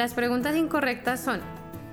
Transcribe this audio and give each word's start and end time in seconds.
las 0.00 0.14
preguntas 0.14 0.56
incorrectas 0.56 1.20
son 1.20 1.40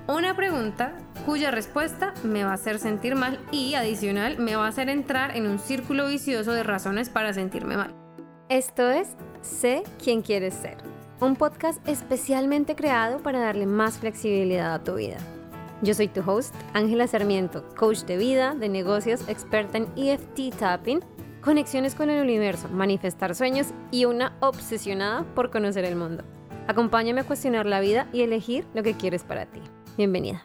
una 0.06 0.34
pregunta 0.34 0.96
cuya 1.26 1.50
respuesta 1.50 2.14
me 2.24 2.42
va 2.42 2.52
a 2.52 2.54
hacer 2.54 2.78
sentir 2.78 3.16
mal 3.16 3.38
y 3.52 3.74
adicional 3.74 4.38
me 4.38 4.56
va 4.56 4.64
a 4.64 4.68
hacer 4.70 4.88
entrar 4.88 5.36
en 5.36 5.46
un 5.46 5.58
círculo 5.58 6.06
vicioso 6.06 6.52
de 6.52 6.62
razones 6.62 7.10
para 7.10 7.34
sentirme 7.34 7.76
mal. 7.76 7.94
Esto 8.48 8.88
es 8.90 9.08
Sé 9.42 9.82
quién 10.02 10.22
quieres 10.22 10.54
ser, 10.54 10.78
un 11.20 11.36
podcast 11.36 11.86
especialmente 11.86 12.74
creado 12.74 13.18
para 13.18 13.40
darle 13.40 13.66
más 13.66 13.98
flexibilidad 13.98 14.72
a 14.72 14.82
tu 14.82 14.94
vida. 14.94 15.18
Yo 15.82 15.92
soy 15.92 16.08
tu 16.08 16.22
host, 16.22 16.54
Ángela 16.72 17.06
Sarmiento, 17.08 17.68
coach 17.76 18.04
de 18.04 18.16
vida, 18.16 18.54
de 18.54 18.70
negocios, 18.70 19.28
experta 19.28 19.76
en 19.76 19.86
EFT 19.96 20.56
tapping, 20.58 21.00
conexiones 21.42 21.94
con 21.94 22.08
el 22.08 22.22
universo, 22.22 22.70
manifestar 22.70 23.34
sueños 23.34 23.66
y 23.90 24.06
una 24.06 24.34
obsesionada 24.40 25.26
por 25.34 25.50
conocer 25.50 25.84
el 25.84 25.96
mundo. 25.96 26.24
Acompáñame 26.68 27.22
a 27.22 27.24
cuestionar 27.24 27.64
la 27.64 27.80
vida 27.80 28.08
y 28.12 28.20
elegir 28.20 28.66
lo 28.74 28.82
que 28.82 28.92
quieres 28.92 29.24
para 29.24 29.46
ti. 29.46 29.60
Bienvenida. 29.96 30.44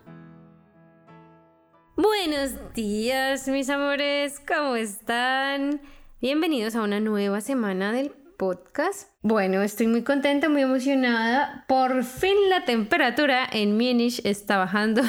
Buenos 1.98 2.74
días, 2.74 3.46
mis 3.50 3.70
amores, 3.70 4.40
¿cómo 4.48 4.78
están? 4.78 5.82
Bienvenidos 6.22 6.78
a 6.78 6.82
una 6.82 7.02
nueva 7.02 7.42
semana 7.42 7.92
del 7.92 8.12
podcast. 8.38 9.10
Bueno, 9.22 9.62
estoy 9.64 9.88
muy 9.88 10.04
contenta, 10.04 10.48
muy 10.48 10.62
emocionada. 10.62 11.66
Por 11.68 12.06
fin 12.06 12.36
la 12.50 12.64
temperatura 12.64 13.46
en 13.52 13.74
Múnich 13.74 14.22
está 14.24 14.58
bajando. 14.58 15.02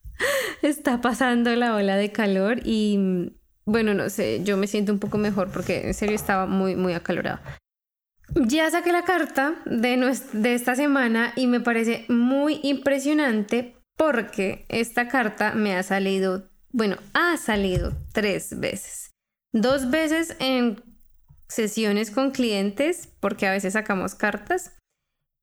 está 0.62 1.00
pasando 1.00 1.54
la 1.54 1.76
ola 1.76 1.96
de 1.96 2.10
calor 2.10 2.62
y 2.64 3.32
bueno, 3.64 3.94
no 3.94 4.10
sé, 4.10 4.42
yo 4.42 4.56
me 4.56 4.66
siento 4.66 4.92
un 4.92 4.98
poco 4.98 5.18
mejor 5.18 5.52
porque 5.52 5.86
en 5.86 5.94
serio 5.94 6.16
estaba 6.16 6.46
muy, 6.46 6.74
muy 6.74 6.94
acalorado. 6.94 7.38
Ya 8.34 8.70
saqué 8.70 8.92
la 8.92 9.04
carta 9.04 9.54
de, 9.64 10.54
esta 10.54 10.76
semana 10.76 11.32
y 11.36 11.46
me 11.46 11.60
parece 11.60 12.04
muy 12.08 12.60
impresionante 12.62 13.74
porque 13.96 14.66
esta 14.68 15.08
carta 15.08 15.54
me 15.54 15.74
ha 15.74 15.82
salido, 15.82 16.48
bueno, 16.70 16.96
ha 17.14 17.36
salido 17.36 17.92
tres 18.12 18.58
veces. 18.60 19.12
Dos 19.52 19.90
veces 19.90 20.36
en 20.40 20.82
sesiones 21.48 22.10
con 22.10 22.30
clientes, 22.30 23.08
porque 23.20 23.46
a 23.46 23.52
veces 23.52 23.72
sacamos 23.72 24.14
cartas. 24.14 24.76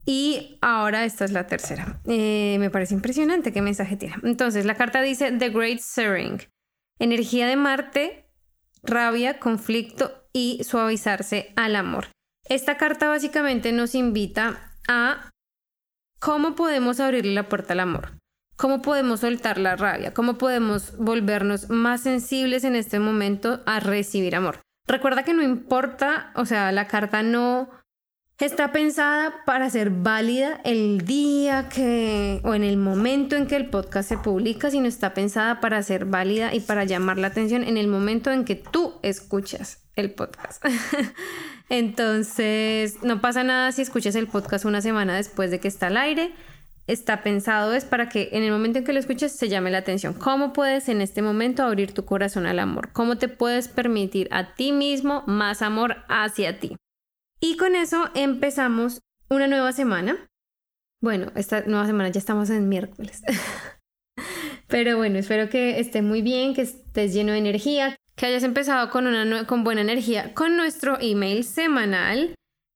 Y 0.06 0.60
ahora 0.62 1.04
esta 1.04 1.26
es 1.26 1.32
la 1.32 1.48
tercera. 1.48 2.00
Eh, 2.06 2.58
me 2.60 2.70
parece 2.70 2.94
impresionante 2.94 3.52
qué 3.52 3.62
mensaje 3.64 3.98
tiene. 3.98 4.16
Entonces, 4.24 4.66
la 4.66 4.76
carta 4.76 5.02
dice 5.02 5.32
The 5.32 5.50
Great 5.50 5.80
Searing. 5.80 6.42
Energía 7.00 7.48
de 7.48 7.56
Marte, 7.56 8.30
rabia, 8.84 9.40
conflicto 9.40 10.14
y 10.32 10.64
suavizarse 10.64 11.52
al 11.56 11.76
amor. 11.76 12.15
Esta 12.46 12.78
carta 12.78 13.10
básicamente 13.10 13.72
nos 13.72 13.96
invita 13.96 14.72
a 14.88 15.32
cómo 16.20 16.56
podemos 16.56 17.00
abrirle 17.00 17.34
la 17.34 17.50
puerta 17.50 17.74
al 17.74 17.80
amor. 17.80 18.20
¿Cómo 18.56 18.82
podemos 18.82 19.22
soltar 19.22 19.58
la 19.58 19.76
rabia? 19.76 20.14
¿Cómo 20.14 20.38
podemos 20.38 20.96
volvernos 20.98 21.70
más 21.70 22.02
sensibles 22.02 22.64
en 22.64 22.76
este 22.76 23.00
momento 23.00 23.62
a 23.66 23.80
recibir 23.80 24.36
amor? 24.36 24.62
Recuerda 24.88 25.24
que 25.24 25.34
no 25.34 25.42
importa, 25.42 26.32
o 26.36 26.46
sea, 26.46 26.72
la 26.72 26.88
carta 26.88 27.24
no 27.24 27.70
está 28.44 28.74
pensada 28.74 29.46
para 29.46 29.70
ser 29.70 29.90
válida 29.90 30.60
el 30.66 31.06
día 31.06 31.70
que 31.70 32.42
o 32.44 32.54
en 32.54 32.64
el 32.64 32.76
momento 32.76 33.38
en 33.38 33.48
que 33.48 33.56
el 33.56 33.70
podcast 33.70 34.10
se 34.10 34.18
publica, 34.18 34.70
sino 34.70 34.88
está 34.88 35.14
pensada 35.14 35.62
para 35.62 35.82
ser 35.84 36.04
válida 36.04 36.54
y 36.54 36.60
para 36.60 36.84
llamar 36.84 37.18
la 37.18 37.28
atención 37.28 37.64
en 37.64 37.78
el 37.78 37.88
momento 37.88 38.32
en 38.32 38.44
que 38.44 38.56
tú 38.56 38.96
escuchas 39.04 39.84
el 39.96 40.12
podcast. 40.12 40.64
Entonces, 41.70 43.02
no 43.04 43.22
pasa 43.22 43.44
nada 43.44 43.72
si 43.72 43.82
escuchas 43.82 44.16
el 44.16 44.28
podcast 44.28 44.66
una 44.66 44.82
semana 44.82 45.16
después 45.16 45.50
de 45.50 45.62
que 45.62 45.70
está 45.70 45.88
al 45.88 45.98
aire 45.98 46.34
está 46.88 47.24
pensado 47.24 47.74
es 47.74 47.86
para 47.86 48.10
que 48.10 48.30
en 48.34 48.44
el 48.44 48.52
momento 48.52 48.80
en 48.80 48.86
que 48.86 48.94
lo 48.94 49.00
escuches 49.00 49.32
se 49.32 49.50
llame 49.50 49.72
la 49.72 49.80
atención. 49.80 50.14
¿Cómo 50.14 50.54
puedes 50.54 50.90
en 50.90 51.02
este 51.02 51.22
momento 51.22 51.64
abrir 51.64 51.94
tu 51.94 52.06
corazón 52.06 52.46
al 52.46 52.60
amor? 52.60 52.92
¿Cómo 52.94 53.18
te 53.18 53.28
puedes 53.28 53.68
permitir 53.68 54.28
a 54.32 54.54
ti 54.54 54.72
mismo 54.72 55.24
más 55.26 55.62
amor 55.62 55.98
hacia 56.08 56.60
ti? 56.60 56.78
Y 57.48 57.58
con 57.58 57.76
eso 57.76 58.10
empezamos 58.16 59.02
una 59.30 59.48
nueva 59.48 59.72
semana. 59.72 60.28
Bueno, 61.00 61.32
esta 61.36 61.62
nueva 61.62 61.86
semana 61.86 62.10
ya 62.10 62.18
estamos 62.18 62.50
en 62.50 62.68
miércoles. 62.68 63.22
Pero 64.68 64.98
bueno, 64.98 65.20
espero 65.20 65.48
que 65.48 65.80
esté 65.80 66.02
muy 66.02 66.24
bien, 66.24 66.56
que 66.56 66.64
estés 66.64 67.14
lleno 67.14 67.34
de 67.34 67.38
energía, 67.38 67.96
que 68.16 68.26
hayas 68.26 68.42
empezado 68.42 68.90
con, 68.90 69.06
una, 69.06 69.46
con 69.46 69.64
buena 69.64 69.82
energía 69.82 70.34
con 70.34 70.58
nuestro 70.58 70.98
email 71.00 71.44
semanal 71.44 72.34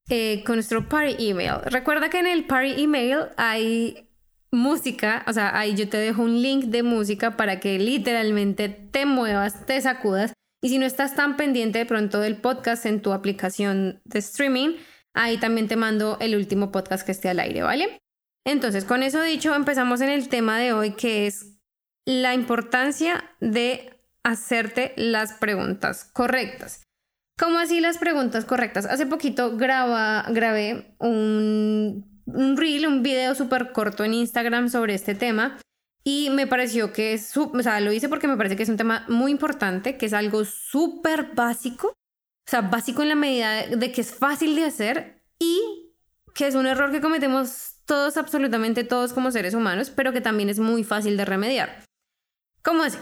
eh, 0.08 0.44
con 0.46 0.58
nuestro 0.58 0.88
party 0.88 1.16
email. 1.29 1.62
Recuerda 1.66 2.12
que 2.12 2.19
en 2.19 2.28
el 2.28 2.46
party 2.46 2.84
email 2.84 3.29
hay 3.38 4.08
música, 4.52 5.25
o 5.28 5.34
sea, 5.34 5.58
ahí 5.58 5.74
yo 5.74 5.90
te 5.90 5.97
dejo 5.97 6.22
un 6.22 6.44
link 6.44 6.66
de 6.66 6.84
música 6.84 7.38
para 7.38 7.59
que 7.59 7.79
literalmente 7.79 8.69
te 8.69 9.08
muevas, 9.08 9.66
te 9.66 9.81
sacudas. 9.81 10.34
Y 10.62 10.70
si 10.70 10.78
no 10.78 10.86
estás 10.86 11.16
tan 11.16 11.38
pendiente 11.38 11.80
de 11.80 11.86
pronto 11.86 12.20
del 12.20 12.38
podcast 12.38 12.86
en 12.86 13.02
tu 13.02 13.14
aplicación 13.14 14.02
de 14.03 14.20
streaming, 14.20 14.75
ahí 15.14 15.38
también 15.38 15.68
te 15.68 15.75
mando 15.75 16.18
el 16.20 16.36
último 16.36 16.72
podcast 16.72 17.06
que 17.06 17.14
esté 17.14 17.30
al 17.30 17.40
aire, 17.40 17.62
¿vale? 17.62 18.00
Entonces, 18.46 18.84
con 18.84 19.03
eso 19.03 19.22
dicho, 19.22 19.56
empezamos 19.56 20.02
en 20.02 20.09
el 20.09 20.28
tema 20.28 20.58
de 20.58 20.74
hoy 20.74 20.92
que 20.92 21.28
es 21.28 21.58
la 22.06 22.34
importancia 22.34 23.24
de 23.40 24.02
hacerte 24.24 24.94
las 24.97 25.34
preguntas 25.34 26.06
correctas. 26.12 26.84
¿Cómo 27.38 27.59
así 27.59 27.80
las 27.80 27.97
preguntas 27.97 28.44
correctas? 28.44 28.86
Hace 28.86 29.06
poquito 29.06 29.56
graba, 29.56 30.26
grabé 30.30 30.96
un, 31.00 32.22
un 32.26 32.58
reel, 32.58 32.86
un 32.86 33.02
video 33.02 33.34
súper 33.34 33.72
corto 33.72 34.03
en 34.03 34.14
Instagram 34.14 34.70
sobre 34.70 34.94
este 34.94 35.16
tema 35.16 35.58
y 36.12 36.31
me 36.31 36.47
pareció 36.47 36.92
que 36.92 37.14
es, 37.14 37.38
o 37.38 37.62
sea, 37.62 37.80
lo 37.81 37.94
hice 37.94 38.09
porque 38.09 38.28
me 38.28 38.36
parece 38.36 38.56
que 38.56 38.64
es 38.64 38.70
un 38.70 38.78
tema 38.78 39.06
muy 39.09 39.30
importante, 39.30 39.96
que 39.96 40.08
es 40.08 40.14
algo 40.14 40.44
súper 40.44 41.36
básico, 41.36 41.90
o 41.90 42.50
sea, 42.50 42.62
básico 42.62 43.03
en 43.03 43.09
la 43.09 43.16
medida 43.16 43.68
de 43.68 43.92
que 43.92 44.02
es 44.02 44.12
fácil 44.12 44.56
de 44.56 44.66
hacer 44.66 45.22
y 45.38 45.94
que 46.34 46.47
es 46.47 46.56
un 46.56 46.66
error 46.66 46.92
que 46.92 47.00
cometemos 47.00 47.75
todos, 47.86 48.18
absolutamente 48.18 48.84
todos 48.84 49.14
como 49.14 49.30
seres 49.30 49.53
humanos, 49.53 49.92
pero 49.92 50.12
que 50.12 50.20
también 50.20 50.50
es 50.50 50.58
muy 50.58 50.84
fácil 50.84 51.16
de 51.16 51.25
remediar. 51.25 51.84
¿Cómo 52.64 52.81
así? 52.81 52.97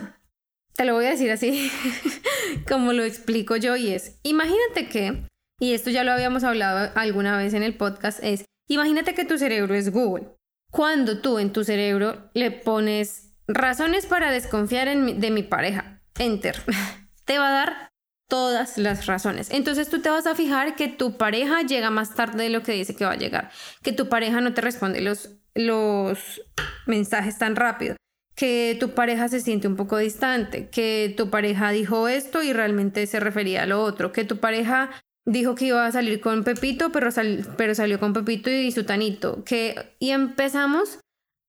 Te 0.75 0.83
lo 0.83 0.93
voy 0.93 1.05
a 1.05 1.11
decir 1.11 1.31
así, 1.31 1.71
como 2.67 2.91
lo 2.91 3.05
explico 3.05 3.55
yo, 3.55 3.77
y 3.77 3.93
es, 3.93 4.19
imagínate 4.23 4.89
que, 4.89 5.25
y 5.61 5.73
esto 5.73 5.91
ya 5.91 6.03
lo 6.03 6.11
habíamos 6.11 6.43
hablado 6.43 6.91
alguna 6.95 7.37
vez 7.37 7.53
en 7.53 7.63
el 7.63 7.77
podcast, 7.77 8.19
es, 8.21 8.43
imagínate 8.67 9.13
que 9.13 9.23
tu 9.23 9.37
cerebro 9.37 9.75
es 9.75 9.93
Google. 9.93 10.36
Cuando 10.71 11.19
tú 11.19 11.39
en 11.39 11.53
tu 11.53 11.63
cerebro 11.63 12.29
le 12.33 12.51
pones 12.51 13.33
razones 13.47 14.05
para 14.05 14.31
desconfiar 14.31 14.87
en 14.87 15.19
de 15.19 15.31
mi 15.31 15.43
pareja, 15.43 16.01
enter, 16.19 16.55
te 17.25 17.39
va 17.39 17.49
a 17.49 17.51
dar 17.51 17.89
todas 18.27 18.77
las 18.77 19.05
razones. 19.05 19.49
Entonces 19.51 19.89
tú 19.89 20.01
te 20.01 20.09
vas 20.09 20.27
a 20.27 20.35
fijar 20.35 20.75
que 20.75 20.87
tu 20.87 21.17
pareja 21.17 21.61
llega 21.61 21.89
más 21.89 22.13
tarde 22.13 22.43
de 22.43 22.49
lo 22.49 22.63
que 22.63 22.73
dice 22.73 22.95
que 22.95 23.05
va 23.05 23.13
a 23.13 23.17
llegar, 23.17 23.51
que 23.83 23.93
tu 23.93 24.09
pareja 24.09 24.41
no 24.41 24.53
te 24.53 24.61
responde 24.61 25.01
los, 25.01 25.31
los 25.55 26.41
mensajes 26.85 27.37
tan 27.37 27.55
rápido, 27.55 27.95
que 28.35 28.75
tu 28.79 28.93
pareja 28.93 29.29
se 29.29 29.39
siente 29.39 29.67
un 29.67 29.75
poco 29.75 29.97
distante, 29.97 30.69
que 30.69 31.13
tu 31.15 31.29
pareja 31.29 31.71
dijo 31.71 32.07
esto 32.07 32.43
y 32.43 32.53
realmente 32.53 33.07
se 33.07 33.19
refería 33.19 33.63
a 33.63 33.65
lo 33.65 33.81
otro, 33.81 34.11
que 34.11 34.25
tu 34.25 34.37
pareja 34.37 34.91
dijo 35.27 35.55
que 35.55 35.65
iba 35.65 35.85
a 35.85 35.91
salir 35.91 36.21
con 36.21 36.43
Pepito, 36.43 36.91
pero, 36.91 37.11
salió 37.11 37.99
con 37.99 38.13
Pepito 38.13 38.49
y 38.49 38.71
Sutanito, 38.71 39.43
que 39.43 39.95
y 39.99 40.11
empezamos 40.11 40.99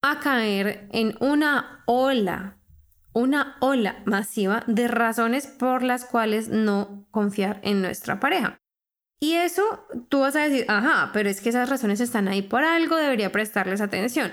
a 0.03 0.19
caer 0.21 0.89
en 0.93 1.17
una 1.21 1.85
ola, 1.87 2.59
una 3.13 3.57
ola 3.61 4.03
masiva 4.05 4.65
de 4.67 4.89
razones 4.89 5.47
por 5.47 5.83
las 5.83 6.05
cuales 6.05 6.49
no 6.49 7.07
confiar 7.11 7.61
en 7.63 7.81
nuestra 7.81 8.21
pareja. 8.21 8.59
Y 9.21 9.35
eso 9.35 9.87
tú 10.09 10.21
vas 10.21 10.37
a 10.37 10.49
decir, 10.49 10.65
ajá, 10.69 11.11
pero 11.13 11.29
es 11.29 11.41
que 11.41 11.49
esas 11.49 11.69
razones 11.69 12.01
están 12.01 12.29
ahí 12.29 12.43
por 12.43 12.65
algo, 12.65 12.97
debería 12.97 13.33
prestarles 13.33 13.81
atención. 13.81 14.33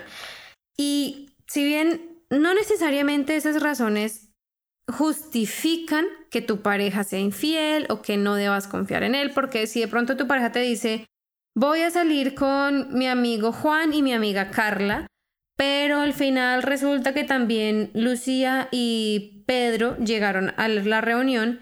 Y 0.76 1.30
si 1.46 1.64
bien 1.64 2.20
no 2.30 2.52
necesariamente 2.54 3.36
esas 3.36 3.62
razones 3.62 4.25
justifican 4.88 6.06
que 6.30 6.40
tu 6.40 6.62
pareja 6.62 7.04
sea 7.04 7.18
infiel 7.18 7.86
o 7.88 8.02
que 8.02 8.16
no 8.16 8.34
debas 8.34 8.68
confiar 8.68 9.02
en 9.02 9.14
él, 9.14 9.32
porque 9.32 9.66
si 9.66 9.80
de 9.80 9.88
pronto 9.88 10.16
tu 10.16 10.26
pareja 10.26 10.52
te 10.52 10.60
dice, 10.60 11.06
voy 11.54 11.80
a 11.80 11.90
salir 11.90 12.34
con 12.34 12.96
mi 12.96 13.08
amigo 13.08 13.52
Juan 13.52 13.92
y 13.92 14.02
mi 14.02 14.12
amiga 14.12 14.50
Carla, 14.50 15.06
pero 15.56 16.00
al 16.00 16.12
final 16.12 16.62
resulta 16.62 17.14
que 17.14 17.24
también 17.24 17.90
Lucía 17.94 18.68
y 18.70 19.42
Pedro 19.46 19.96
llegaron 19.98 20.52
a 20.56 20.68
la 20.68 21.00
reunión, 21.00 21.60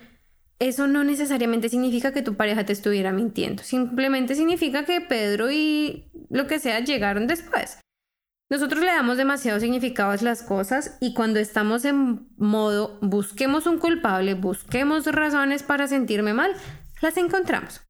eso 0.58 0.86
no 0.86 1.04
necesariamente 1.04 1.68
significa 1.68 2.12
que 2.12 2.22
tu 2.22 2.34
pareja 2.34 2.64
te 2.64 2.72
estuviera 2.72 3.12
mintiendo, 3.12 3.62
simplemente 3.62 4.34
significa 4.34 4.84
que 4.84 5.00
Pedro 5.00 5.50
y 5.50 6.10
lo 6.30 6.46
que 6.46 6.58
sea 6.58 6.80
llegaron 6.80 7.26
después. 7.26 7.78
Nosotros 8.50 8.82
le 8.82 8.92
damos 8.92 9.16
demasiado 9.16 9.58
significado 9.58 10.10
a 10.10 10.16
las 10.16 10.42
cosas 10.42 10.98
y 11.00 11.14
cuando 11.14 11.38
estamos 11.40 11.84
en 11.84 12.28
modo 12.36 12.98
busquemos 13.00 13.66
un 13.66 13.78
culpable, 13.78 14.34
busquemos 14.34 15.06
razones 15.06 15.62
para 15.62 15.88
sentirme 15.88 16.34
mal, 16.34 16.54
las 17.00 17.16
encontramos. 17.16 17.82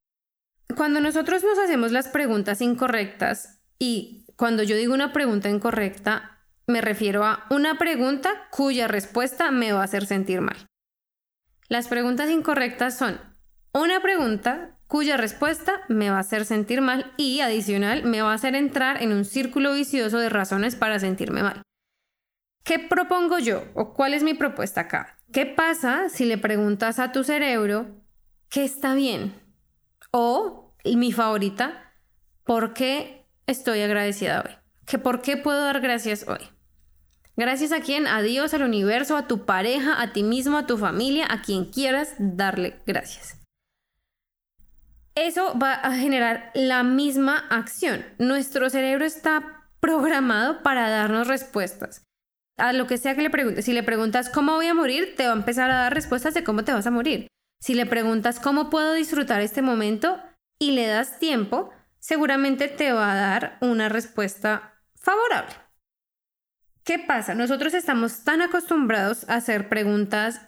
Cuando 0.76 1.00
nosotros 1.00 1.42
nos 1.44 1.58
hacemos 1.58 1.92
las 1.92 2.08
preguntas 2.08 2.60
incorrectas 2.60 3.60
y 3.78 4.26
cuando 4.36 4.62
yo 4.62 4.76
digo 4.76 4.94
una 4.94 5.12
pregunta 5.12 5.48
incorrecta, 5.48 6.46
me 6.66 6.80
refiero 6.80 7.24
a 7.24 7.46
una 7.50 7.76
pregunta 7.76 8.48
cuya 8.50 8.88
respuesta 8.88 9.50
me 9.50 9.72
va 9.72 9.82
a 9.82 9.84
hacer 9.84 10.06
sentir 10.06 10.40
mal. 10.40 10.56
Las 11.68 11.88
preguntas 11.88 12.30
incorrectas 12.30 12.96
son 12.96 13.20
una 13.72 14.00
pregunta 14.00 14.78
cuya 14.94 15.16
respuesta 15.16 15.80
me 15.88 16.08
va 16.10 16.18
a 16.18 16.20
hacer 16.20 16.44
sentir 16.44 16.80
mal 16.80 17.12
y 17.16 17.40
adicional 17.40 18.04
me 18.04 18.22
va 18.22 18.30
a 18.30 18.34
hacer 18.36 18.54
entrar 18.54 19.02
en 19.02 19.10
un 19.10 19.24
círculo 19.24 19.72
vicioso 19.72 20.18
de 20.18 20.28
razones 20.28 20.76
para 20.76 21.00
sentirme 21.00 21.42
mal. 21.42 21.62
¿Qué 22.62 22.78
propongo 22.78 23.40
yo 23.40 23.64
o 23.74 23.92
cuál 23.92 24.14
es 24.14 24.22
mi 24.22 24.34
propuesta 24.34 24.82
acá? 24.82 25.18
¿Qué 25.32 25.46
pasa 25.46 26.08
si 26.10 26.26
le 26.26 26.38
preguntas 26.38 27.00
a 27.00 27.10
tu 27.10 27.24
cerebro 27.24 27.88
qué 28.48 28.62
está 28.62 28.94
bien? 28.94 29.34
O 30.12 30.76
mi 30.84 31.10
favorita, 31.10 31.92
¿por 32.44 32.72
qué 32.72 33.26
estoy 33.48 33.80
agradecida 33.80 34.44
hoy? 34.46 34.54
¿Que 34.86 35.00
¿Por 35.00 35.22
qué 35.22 35.36
puedo 35.36 35.64
dar 35.64 35.80
gracias 35.80 36.24
hoy? 36.28 36.48
Gracias 37.36 37.72
a 37.72 37.80
quién? 37.80 38.06
A 38.06 38.22
Dios, 38.22 38.54
al 38.54 38.62
universo, 38.62 39.16
a 39.16 39.26
tu 39.26 39.44
pareja, 39.44 40.00
a 40.00 40.12
ti 40.12 40.22
mismo, 40.22 40.56
a 40.56 40.68
tu 40.68 40.78
familia, 40.78 41.26
a 41.28 41.42
quien 41.42 41.64
quieras 41.72 42.14
darle 42.20 42.80
gracias. 42.86 43.43
Eso 45.14 45.56
va 45.58 45.74
a 45.74 45.92
generar 45.92 46.50
la 46.54 46.82
misma 46.82 47.46
acción. 47.50 48.04
Nuestro 48.18 48.68
cerebro 48.68 49.04
está 49.04 49.68
programado 49.80 50.62
para 50.62 50.88
darnos 50.88 51.28
respuestas. 51.28 52.02
A 52.56 52.72
lo 52.72 52.86
que 52.86 52.98
sea 52.98 53.14
que 53.14 53.22
le 53.22 53.30
preguntes. 53.30 53.64
Si 53.64 53.72
le 53.72 53.82
preguntas 53.82 54.28
cómo 54.28 54.54
voy 54.54 54.66
a 54.66 54.74
morir, 54.74 55.14
te 55.16 55.26
va 55.26 55.32
a 55.32 55.36
empezar 55.36 55.70
a 55.70 55.76
dar 55.76 55.94
respuestas 55.94 56.34
de 56.34 56.44
cómo 56.44 56.64
te 56.64 56.72
vas 56.72 56.86
a 56.86 56.90
morir. 56.90 57.28
Si 57.60 57.74
le 57.74 57.86
preguntas 57.86 58.40
cómo 58.40 58.70
puedo 58.70 58.92
disfrutar 58.92 59.40
este 59.40 59.62
momento 59.62 60.20
y 60.58 60.72
le 60.72 60.86
das 60.86 61.18
tiempo, 61.18 61.70
seguramente 61.98 62.68
te 62.68 62.92
va 62.92 63.12
a 63.12 63.16
dar 63.16 63.58
una 63.60 63.88
respuesta 63.88 64.74
favorable. 64.94 65.54
¿Qué 66.84 66.98
pasa? 66.98 67.34
Nosotros 67.34 67.72
estamos 67.72 68.24
tan 68.24 68.42
acostumbrados 68.42 69.28
a 69.28 69.36
hacer 69.36 69.68
preguntas 69.68 70.40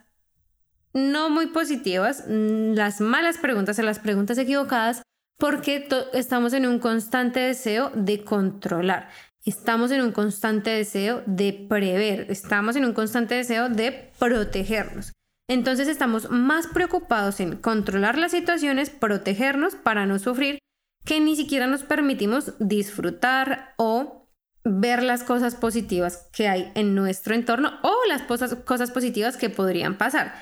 no 0.97 1.31
muy 1.31 1.49
positivas, 1.49 2.25
mm, 2.27 2.73
las 2.75 3.01
malas 3.01 3.39
preguntas, 3.39 3.79
las 3.79 3.99
preguntas 3.99 4.39
equivocadas, 4.39 5.03
porque 5.39 5.87
estamos 6.15 6.55
en 6.55 6.67
un 6.67 6.79
constante 6.79 7.41
deseo 7.41 7.91
de 7.95 8.25
controlar, 8.25 9.11
estamos 9.45 9.91
en 9.91 10.01
un 10.01 10.13
constante 10.13 10.71
deseo 10.71 11.23
de 11.27 11.53
prever, 11.69 12.27
estamos 12.31 12.77
en 12.77 12.87
un 12.87 12.95
constante 12.95 13.35
deseo 13.35 13.69
de 13.69 14.11
protegernos. 14.19 15.13
Entonces 15.49 15.87
estamos 15.87 16.31
más 16.31 16.67
preocupados 16.67 17.39
en 17.41 17.57
controlar 17.57 18.19
las 18.19 18.33
situaciones, 18.33 18.91
protegernos 18.91 19.77
para 19.77 20.07
no 20.07 20.19
sufrir, 20.19 20.59
que 21.05 21.21
ni 21.21 21.37
siquiera 21.37 21.67
nos 21.67 21.85
permitimos 21.85 22.55
disfrutar 22.59 23.75
o 23.77 24.27
ver 24.65 25.03
las 25.03 25.23
cosas 25.23 25.55
positivas 25.55 26.29
que 26.33 26.49
hay 26.49 26.73
en 26.75 26.97
nuestro 26.97 27.35
entorno 27.35 27.79
o 27.83 27.95
las 28.09 28.23
cosas, 28.23 28.91
positivas 28.91 29.37
que 29.37 29.51
podrían 29.51 29.97
pasar. 29.97 30.35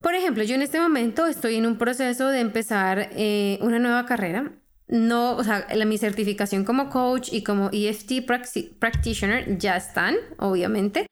Por 0.00 0.14
ejemplo, 0.14 0.42
yo 0.44 0.54
en 0.54 0.62
este 0.62 0.80
momento 0.80 1.26
estoy 1.26 1.56
en 1.56 1.66
un 1.66 1.76
proceso 1.76 2.28
de 2.28 2.40
empezar 2.40 3.10
eh, 3.12 3.58
una 3.60 3.78
nueva 3.78 4.06
carrera. 4.06 4.52
No, 4.88 5.36
o 5.36 5.44
sea, 5.44 5.66
mi 5.86 5.98
certificación 5.98 6.64
como 6.64 6.90
coach 6.90 7.28
y 7.32 7.44
como 7.44 7.70
EFT 7.72 8.26
practitioner 8.78 9.58
ya 9.58 9.76
están, 9.76 10.16
obviamente. 10.38 11.06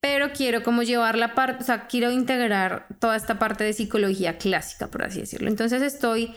Pero 0.00 0.32
quiero 0.32 0.62
como 0.62 0.82
llevar 0.82 1.18
la 1.18 1.34
parte, 1.34 1.62
o 1.62 1.66
sea, 1.66 1.86
quiero 1.86 2.10
integrar 2.10 2.86
toda 2.98 3.16
esta 3.16 3.38
parte 3.38 3.64
de 3.64 3.72
psicología 3.72 4.38
clásica, 4.38 4.88
por 4.88 5.04
así 5.04 5.20
decirlo. 5.20 5.48
Entonces 5.48 5.82
estoy 5.82 6.34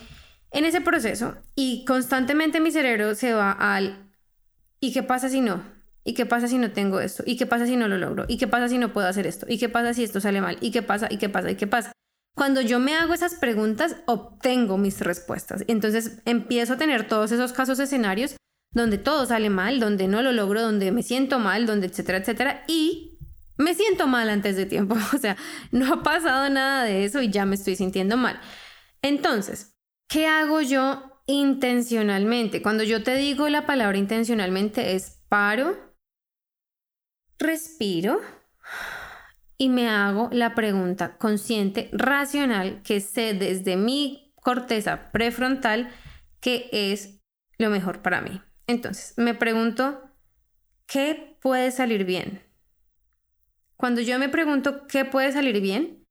en 0.51 0.65
ese 0.65 0.81
proceso 0.81 1.37
y 1.55 1.85
constantemente 1.85 2.59
mi 2.59 2.71
cerebro 2.71 3.15
se 3.15 3.33
va 3.33 3.51
al 3.51 4.05
¿Y 4.79 4.93
qué 4.93 5.01
pasa 5.01 5.29
si 5.29 5.41
no? 5.41 5.63
¿Y 6.05 6.13
qué 6.13 6.25
pasa 6.25 6.47
si 6.47 6.57
no 6.57 6.71
tengo 6.71 6.99
esto? 6.99 7.23
¿Y 7.25 7.35
qué 7.35 7.45
pasa 7.45 7.65
si 7.65 7.75
no 7.75 7.87
lo 7.87 7.97
logro? 7.97 8.25
¿Y 8.27 8.37
qué 8.37 8.47
pasa 8.47 8.69
si 8.69 8.77
no 8.77 8.93
puedo 8.93 9.07
hacer 9.07 9.25
esto? 9.27 9.45
¿Y 9.49 9.57
qué 9.57 9.69
pasa 9.69 9.93
si 9.93 10.03
esto 10.03 10.21
sale 10.21 10.39
mal? 10.39 10.57
¿Y 10.61 10.71
qué 10.71 10.81
pasa? 10.81 11.07
¿Y 11.09 11.17
qué 11.17 11.29
pasa? 11.29 11.51
¿Y 11.51 11.55
qué 11.55 11.67
pasa? 11.67 11.91
Cuando 12.35 12.61
yo 12.61 12.79
me 12.79 12.95
hago 12.95 13.13
esas 13.13 13.35
preguntas, 13.35 13.97
obtengo 14.05 14.77
mis 14.77 15.01
respuestas. 15.01 15.63
Entonces 15.67 16.21
empiezo 16.25 16.73
a 16.73 16.77
tener 16.77 17.07
todos 17.07 17.31
esos 17.31 17.53
casos 17.53 17.79
escenarios 17.79 18.35
donde 18.71 18.97
todo 18.97 19.25
sale 19.25 19.49
mal, 19.49 19.79
donde 19.79 20.07
no 20.07 20.21
lo 20.21 20.31
logro, 20.31 20.61
donde 20.61 20.91
me 20.91 21.01
siento 21.01 21.39
mal, 21.39 21.65
donde 21.65 21.87
etcétera, 21.87 22.19
etcétera. 22.19 22.63
Y 22.67 23.17
me 23.57 23.73
siento 23.73 24.05
mal 24.05 24.29
antes 24.29 24.55
de 24.55 24.65
tiempo. 24.65 24.95
O 25.13 25.17
sea, 25.17 25.37
no 25.71 25.93
ha 25.93 26.03
pasado 26.03 26.49
nada 26.49 26.83
de 26.83 27.05
eso 27.05 27.21
y 27.21 27.29
ya 27.29 27.45
me 27.45 27.55
estoy 27.55 27.75
sintiendo 27.75 28.15
mal. 28.15 28.39
Entonces, 29.01 29.75
¿qué 30.07 30.27
hago 30.27 30.61
yo 30.61 31.15
intencionalmente. 31.27 32.61
Cuando 32.61 32.83
yo 32.83 33.03
te 33.03 33.15
digo 33.15 33.49
la 33.49 33.65
palabra 33.65 33.97
intencionalmente 33.97 34.95
es 34.95 35.21
paro, 35.29 35.94
respiro 37.39 38.21
y 39.57 39.69
me 39.69 39.89
hago 39.89 40.29
la 40.31 40.55
pregunta 40.55 41.17
consciente, 41.17 41.89
racional, 41.93 42.81
que 42.83 42.99
sé 42.99 43.33
desde 43.33 43.77
mi 43.77 44.33
corteza 44.35 45.11
prefrontal 45.11 45.89
que 46.39 46.69
es 46.71 47.21
lo 47.57 47.69
mejor 47.69 48.01
para 48.01 48.21
mí. 48.21 48.41
Entonces, 48.67 49.13
me 49.17 49.33
pregunto, 49.33 50.09
¿qué 50.85 51.37
puede 51.41 51.71
salir 51.71 52.05
bien? 52.05 52.43
Cuando 53.77 54.01
yo 54.01 54.19
me 54.19 54.29
pregunto 54.29 54.87
qué 54.87 55.05
puede 55.05 55.31
salir 55.31 55.61
bien, 55.61 56.05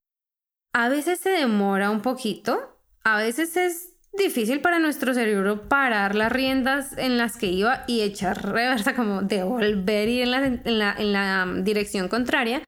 a 0.73 0.89
veces 0.89 1.21
se 1.21 1.31
demora 1.31 1.91
un 1.91 2.03
poquito, 2.03 2.81
a 3.03 3.19
veces 3.19 3.57
es 3.57 3.94
difícil 4.17 4.61
para 4.61 4.79
nuestro 4.79 5.15
cerebro 5.15 5.69
parar 5.69 6.15
las 6.15 6.33
riendas 6.33 6.97
en 6.99 7.19
las 7.19 7.37
que 7.37 7.47
iba 7.47 7.85
y 7.87 8.03
echar 8.03 8.45
reversa, 8.51 8.95
como 8.97 9.23
devolver 9.23 10.09
y 10.09 10.23
en 10.23 10.31
la, 10.31 10.47
en 10.47 11.13
la, 11.13 11.47
dirección 11.63 12.09
contraria. 12.09 12.63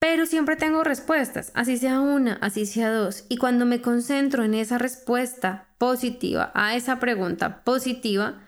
Pero 0.00 0.26
siempre 0.26 0.54
tengo 0.54 0.84
respuestas, 0.84 1.50
así 1.54 1.76
sea 1.76 2.00
una, 2.00 2.34
así 2.34 2.66
sea 2.66 2.92
dos. 2.92 3.26
Y 3.28 3.36
cuando 3.36 3.66
me 3.66 3.80
concentro 3.80 4.44
en 4.44 4.54
esa 4.54 4.78
respuesta 4.78 5.74
positiva 5.78 6.52
a 6.54 6.76
esa 6.76 7.00
pregunta 7.00 7.64
positiva, 7.64 8.44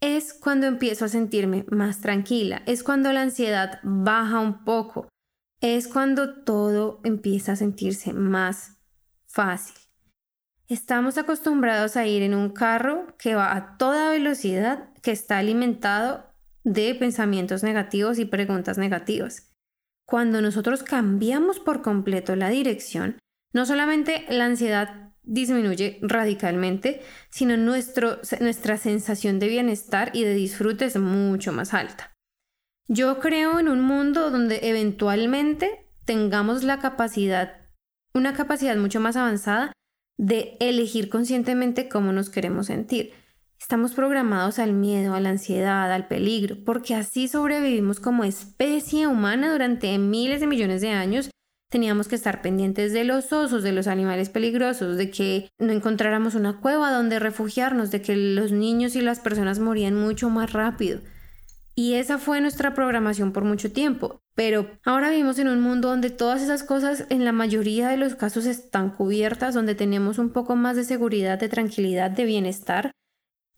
es 0.00 0.34
cuando 0.34 0.66
empiezo 0.66 1.04
a 1.04 1.08
sentirme 1.08 1.64
más 1.70 2.00
tranquila, 2.00 2.62
es 2.66 2.82
cuando 2.82 3.12
la 3.12 3.22
ansiedad 3.22 3.78
baja 3.84 4.40
un 4.40 4.64
poco, 4.64 5.08
es 5.60 5.86
cuando 5.86 6.42
todo 6.42 7.00
empieza 7.04 7.52
a 7.52 7.56
sentirse 7.56 8.12
más 8.12 8.78
fácil. 9.26 9.89
Estamos 10.70 11.18
acostumbrados 11.18 11.96
a 11.96 12.06
ir 12.06 12.22
en 12.22 12.32
un 12.32 12.50
carro 12.50 13.16
que 13.18 13.34
va 13.34 13.56
a 13.56 13.76
toda 13.76 14.12
velocidad, 14.12 14.90
que 15.02 15.10
está 15.10 15.38
alimentado 15.38 16.32
de 16.62 16.94
pensamientos 16.94 17.64
negativos 17.64 18.20
y 18.20 18.24
preguntas 18.24 18.78
negativas. 18.78 19.52
Cuando 20.06 20.40
nosotros 20.40 20.84
cambiamos 20.84 21.58
por 21.58 21.82
completo 21.82 22.36
la 22.36 22.50
dirección, 22.50 23.18
no 23.52 23.66
solamente 23.66 24.24
la 24.28 24.44
ansiedad 24.44 25.12
disminuye 25.24 25.98
radicalmente, 26.02 27.02
sino 27.30 27.56
nuestro, 27.56 28.20
nuestra 28.38 28.76
sensación 28.76 29.40
de 29.40 29.48
bienestar 29.48 30.12
y 30.12 30.22
de 30.22 30.34
disfrute 30.34 30.84
es 30.84 30.96
mucho 30.96 31.52
más 31.52 31.74
alta. 31.74 32.12
Yo 32.86 33.18
creo 33.18 33.58
en 33.58 33.68
un 33.68 33.80
mundo 33.80 34.30
donde 34.30 34.60
eventualmente 34.62 35.88
tengamos 36.04 36.62
la 36.62 36.78
capacidad, 36.78 37.56
una 38.14 38.34
capacidad 38.34 38.76
mucho 38.76 39.00
más 39.00 39.16
avanzada 39.16 39.72
de 40.20 40.58
elegir 40.60 41.08
conscientemente 41.08 41.88
cómo 41.88 42.12
nos 42.12 42.28
queremos 42.28 42.66
sentir. 42.66 43.12
Estamos 43.58 43.94
programados 43.94 44.58
al 44.58 44.74
miedo, 44.74 45.14
a 45.14 45.20
la 45.20 45.30
ansiedad, 45.30 45.90
al 45.90 46.08
peligro, 46.08 46.58
porque 46.62 46.94
así 46.94 47.26
sobrevivimos 47.26 48.00
como 48.00 48.24
especie 48.24 49.06
humana 49.06 49.50
durante 49.50 49.96
miles 49.96 50.40
de 50.40 50.46
millones 50.46 50.82
de 50.82 50.90
años. 50.90 51.30
Teníamos 51.70 52.06
que 52.06 52.16
estar 52.16 52.42
pendientes 52.42 52.92
de 52.92 53.04
los 53.04 53.32
osos, 53.32 53.62
de 53.62 53.72
los 53.72 53.86
animales 53.86 54.28
peligrosos, 54.28 54.98
de 54.98 55.10
que 55.10 55.48
no 55.58 55.72
encontráramos 55.72 56.34
una 56.34 56.60
cueva 56.60 56.92
donde 56.92 57.18
refugiarnos, 57.18 57.90
de 57.90 58.02
que 58.02 58.14
los 58.14 58.52
niños 58.52 58.96
y 58.96 59.00
las 59.00 59.20
personas 59.20 59.58
morían 59.58 59.94
mucho 59.94 60.28
más 60.28 60.52
rápido. 60.52 61.00
Y 61.74 61.94
esa 61.94 62.18
fue 62.18 62.42
nuestra 62.42 62.74
programación 62.74 63.32
por 63.32 63.44
mucho 63.44 63.72
tiempo. 63.72 64.20
Pero 64.40 64.70
ahora 64.86 65.10
vivimos 65.10 65.38
en 65.38 65.48
un 65.48 65.60
mundo 65.60 65.90
donde 65.90 66.08
todas 66.08 66.40
esas 66.40 66.62
cosas 66.62 67.04
en 67.10 67.26
la 67.26 67.32
mayoría 67.32 67.90
de 67.90 67.98
los 67.98 68.14
casos 68.14 68.46
están 68.46 68.88
cubiertas, 68.88 69.52
donde 69.52 69.74
tenemos 69.74 70.16
un 70.16 70.30
poco 70.30 70.56
más 70.56 70.76
de 70.76 70.84
seguridad, 70.84 71.38
de 71.38 71.50
tranquilidad, 71.50 72.10
de 72.10 72.24
bienestar 72.24 72.90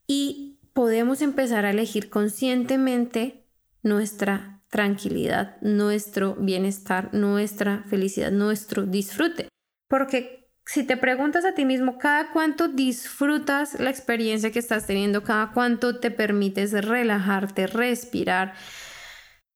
y 0.09 0.59
podemos 0.73 1.23
empezar 1.23 1.67
a 1.67 1.71
elegir 1.71 2.11
conscientemente 2.11 3.47
nuestra 3.85 4.61
tranquilidad, 4.71 5.57
nuestro 5.61 6.35
bienestar, 6.35 7.15
nuestra 7.15 7.85
felicidad, 7.89 8.33
nuestro 8.33 8.85
disfrute. 8.85 9.47
Porque 9.89 10.51
si 10.67 10.83
te 10.83 10.97
preguntas 10.97 11.45
a 11.45 11.55
ti 11.55 11.65
mismo 11.65 11.97
cada 11.97 12.33
cuánto 12.33 12.67
disfrutas 12.67 13.79
la 13.79 13.91
experiencia 13.91 14.51
que 14.51 14.59
estás 14.59 14.89
teniendo, 14.89 15.23
cada 15.23 15.53
cuánto 15.53 16.01
te 16.01 16.11
permites 16.11 16.73
relajarte, 16.73 17.69
respirar, 17.69 18.55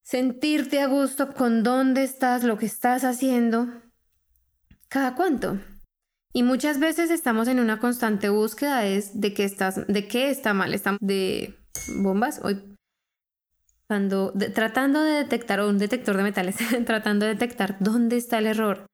sentirte 0.06 0.80
a 0.80 0.86
gusto 0.86 1.34
con 1.34 1.64
dónde 1.64 2.04
estás, 2.04 2.44
lo 2.44 2.56
que 2.56 2.66
estás 2.66 3.02
haciendo, 3.02 3.66
cada 4.88 5.16
cuánto. 5.16 5.58
Y 6.32 6.44
muchas 6.44 6.78
veces 6.78 7.10
estamos 7.10 7.48
en 7.48 7.58
una 7.58 7.80
constante 7.80 8.28
búsqueda 8.28 8.82
de 8.82 9.34
qué 9.34 9.44
estás, 9.44 9.84
de 9.86 10.06
qué 10.06 10.30
está 10.30 10.54
mal, 10.54 10.80
de 11.00 11.56
bombas. 11.96 12.40
Hoy, 12.44 12.62
tratando 13.88 15.02
de 15.02 15.12
detectar, 15.12 15.58
o 15.58 15.68
un 15.68 15.78
detector 15.78 16.16
de 16.16 16.22
metales, 16.22 16.56
tratando 16.86 17.26
de 17.26 17.32
detectar 17.32 17.76
dónde 17.80 18.16
está 18.16 18.38
el 18.38 18.46
error, 18.46 18.86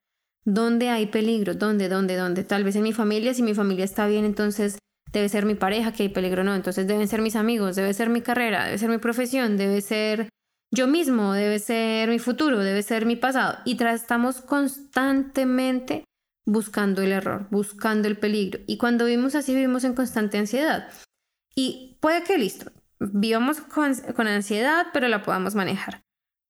dónde 0.47 0.89
hay 0.89 1.07
peligro, 1.07 1.55
dónde, 1.55 1.91
dónde, 1.91 2.17
dónde. 2.17 2.43
Tal 2.45 2.65
vez 2.65 2.77
en 2.77 2.85
mi 2.85 2.95
familia, 2.95 3.35
si 3.35 3.43
mi 3.43 3.53
familia 3.53 3.85
está 3.85 4.07
bien, 4.07 4.25
entonces 4.25 4.79
debe 5.13 5.29
ser 5.29 5.45
mi 5.45 5.57
pareja 5.57 5.93
que 5.93 6.05
hay 6.05 6.09
peligro, 6.09 6.43
no. 6.43 6.55
Entonces 6.55 6.87
deben 6.87 7.07
ser 7.07 7.21
mis 7.21 7.37
amigos, 7.37 7.77
debe 7.77 7.93
ser 7.93 8.09
mi 8.09 8.23
carrera, 8.23 8.65
debe 8.65 8.79
ser 8.79 8.89
mi 8.89 8.99
profesión, 8.99 9.59
debe 9.59 9.83
ser 9.83 10.31
yo 10.75 10.87
mismo, 10.87 11.35
debe 11.35 11.59
ser 11.59 12.09
mi 12.09 12.19
futuro, 12.19 12.59
debe 12.59 12.83
ser 12.83 13.05
mi 13.05 13.15
pasado. 13.15 13.59
Y 13.67 13.81
estamos 13.85 14.41
constantemente 14.41 16.05
buscando 16.47 17.03
el 17.03 17.13
error, 17.13 17.47
buscando 17.51 18.09
el 18.09 18.17
peligro. 18.17 18.61
Y 18.67 18.79
cuando 18.79 19.05
vivimos 19.05 19.35
así, 19.35 19.55
vivimos 19.55 19.85
en 19.85 19.95
constante 19.95 20.39
ansiedad. 20.39 20.89
Y 21.55 21.99
puede 22.01 22.25
que 22.25 22.39
listo, 22.39 22.73
vivamos 22.99 23.61
con, 23.61 23.95
con 24.17 24.27
ansiedad, 24.27 24.87
pero 24.95 25.09
la 25.09 25.23
podamos 25.23 25.55
manejar. 25.55 26.01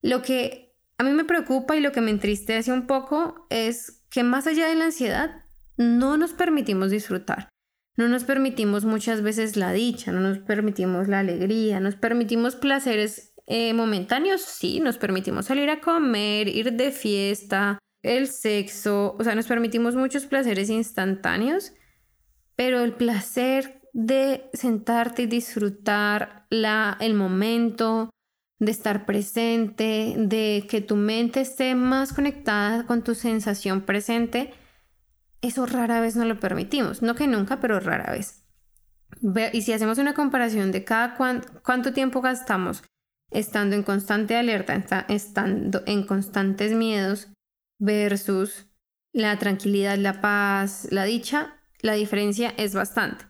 Lo 0.01 0.21
que 0.21 0.73
a 0.97 1.03
mí 1.03 1.11
me 1.11 1.25
preocupa 1.25 1.75
y 1.75 1.81
lo 1.81 1.91
que 1.91 1.99
me 1.99 2.11
entristece 2.11 2.71
un 2.71 2.87
poco 2.87 3.45
es 3.49 4.05
que 4.09 4.23
más 4.23 4.47
allá 4.47 4.67
de 4.67 4.75
la 4.75 4.85
ansiedad, 4.85 5.43
no 5.75 6.15
nos 6.15 6.31
permitimos 6.31 6.91
disfrutar. 6.91 7.49
No 7.97 8.07
nos 8.07 8.23
permitimos 8.23 8.85
muchas 8.85 9.21
veces 9.21 9.57
la 9.57 9.73
dicha, 9.73 10.13
no 10.13 10.21
nos 10.21 10.39
permitimos 10.39 11.09
la 11.09 11.19
alegría, 11.19 11.81
nos 11.81 11.95
permitimos 11.95 12.55
placeres 12.55 13.32
eh, 13.45 13.73
momentáneos, 13.73 14.41
sí, 14.41 14.79
nos 14.79 14.97
permitimos 14.97 15.45
salir 15.45 15.69
a 15.69 15.81
comer, 15.81 16.47
ir 16.47 16.73
de 16.73 16.91
fiesta, 16.91 17.79
el 18.01 18.27
sexo, 18.27 19.15
o 19.17 19.23
sea, 19.23 19.35
nos 19.35 19.47
permitimos 19.47 19.95
muchos 19.95 20.25
placeres 20.25 20.69
instantáneos, 20.69 21.73
pero 22.55 22.81
el 22.81 22.93
placer 22.93 23.81
de 23.93 24.49
sentarte 24.53 25.23
y 25.23 25.27
disfrutar 25.27 26.45
la, 26.49 26.97
el 26.99 27.13
momento, 27.13 28.09
de 28.59 28.71
estar 28.71 29.05
presente, 29.05 30.15
de 30.17 30.65
que 30.69 30.81
tu 30.81 30.95
mente 30.95 31.41
esté 31.41 31.75
más 31.75 32.13
conectada 32.13 32.85
con 32.85 33.03
tu 33.03 33.15
sensación 33.15 33.81
presente, 33.81 34.53
eso 35.41 35.65
rara 35.65 35.99
vez 35.99 36.15
no 36.15 36.25
lo 36.25 36.39
permitimos. 36.39 37.01
No 37.01 37.15
que 37.15 37.27
nunca, 37.27 37.59
pero 37.59 37.79
rara 37.79 38.11
vez. 38.11 38.45
Y 39.51 39.61
si 39.61 39.73
hacemos 39.73 39.97
una 39.97 40.13
comparación 40.13 40.71
de 40.71 40.83
cada 40.83 41.15
cuánto 41.63 41.93
tiempo 41.93 42.21
gastamos 42.21 42.83
estando 43.33 43.75
en 43.75 43.83
constante 43.83 44.35
alerta, 44.35 45.05
estando 45.09 45.83
en 45.85 46.05
constantes 46.05 46.73
miedos 46.73 47.29
versus 47.79 48.67
la 49.13 49.37
tranquilidad, 49.37 49.97
la 49.97 50.21
paz, 50.21 50.87
la 50.91 51.03
dicha, 51.03 51.59
la 51.81 51.93
diferencia 51.93 52.53
es 52.57 52.73
bastante. 52.73 53.25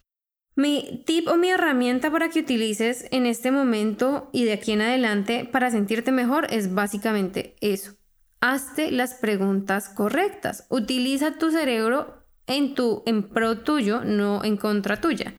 Mi 0.55 1.03
tip 1.05 1.27
o 1.27 1.35
mi 1.35 1.49
herramienta 1.49 2.11
para 2.11 2.29
que 2.29 2.41
utilices 2.41 3.07
en 3.11 3.25
este 3.25 3.51
momento 3.51 4.29
y 4.31 4.45
de 4.45 4.53
aquí 4.53 4.71
en 4.71 4.81
adelante 4.81 5.49
para 5.51 5.71
sentirte 5.71 6.11
mejor 6.11 6.47
es 6.51 6.73
básicamente 6.73 7.55
eso. 7.59 7.95
Hazte 8.39 8.91
las 8.91 9.15
preguntas 9.15 9.89
correctas. 9.89 10.67
Utiliza 10.69 11.37
tu 11.39 11.49
cerebro 11.49 12.23
en 12.45 12.75
tu 12.75 13.01
en 13.05 13.23
pro 13.29 13.59
tuyo, 13.59 14.03
no 14.03 14.43
en 14.43 14.57
contra 14.57 15.01
tuya. 15.01 15.33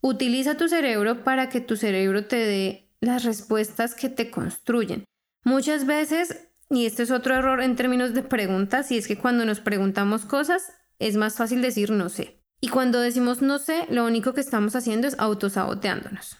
Utiliza 0.00 0.56
tu 0.56 0.68
cerebro 0.68 1.24
para 1.24 1.48
que 1.48 1.60
tu 1.60 1.76
cerebro 1.76 2.26
te 2.26 2.36
dé 2.36 2.91
las 3.02 3.24
respuestas 3.24 3.94
que 3.94 4.08
te 4.08 4.30
construyen. 4.30 5.04
Muchas 5.44 5.86
veces, 5.86 6.48
y 6.70 6.86
este 6.86 7.02
es 7.02 7.10
otro 7.10 7.34
error 7.34 7.60
en 7.60 7.76
términos 7.76 8.14
de 8.14 8.22
preguntas, 8.22 8.90
y 8.92 8.96
es 8.96 9.06
que 9.06 9.18
cuando 9.18 9.44
nos 9.44 9.60
preguntamos 9.60 10.24
cosas 10.24 10.72
es 10.98 11.16
más 11.16 11.36
fácil 11.36 11.60
decir 11.60 11.90
no 11.90 12.08
sé. 12.08 12.40
Y 12.60 12.68
cuando 12.68 13.00
decimos 13.00 13.42
no 13.42 13.58
sé, 13.58 13.86
lo 13.90 14.06
único 14.06 14.34
que 14.34 14.40
estamos 14.40 14.76
haciendo 14.76 15.08
es 15.08 15.18
autosaboteándonos. 15.18 16.38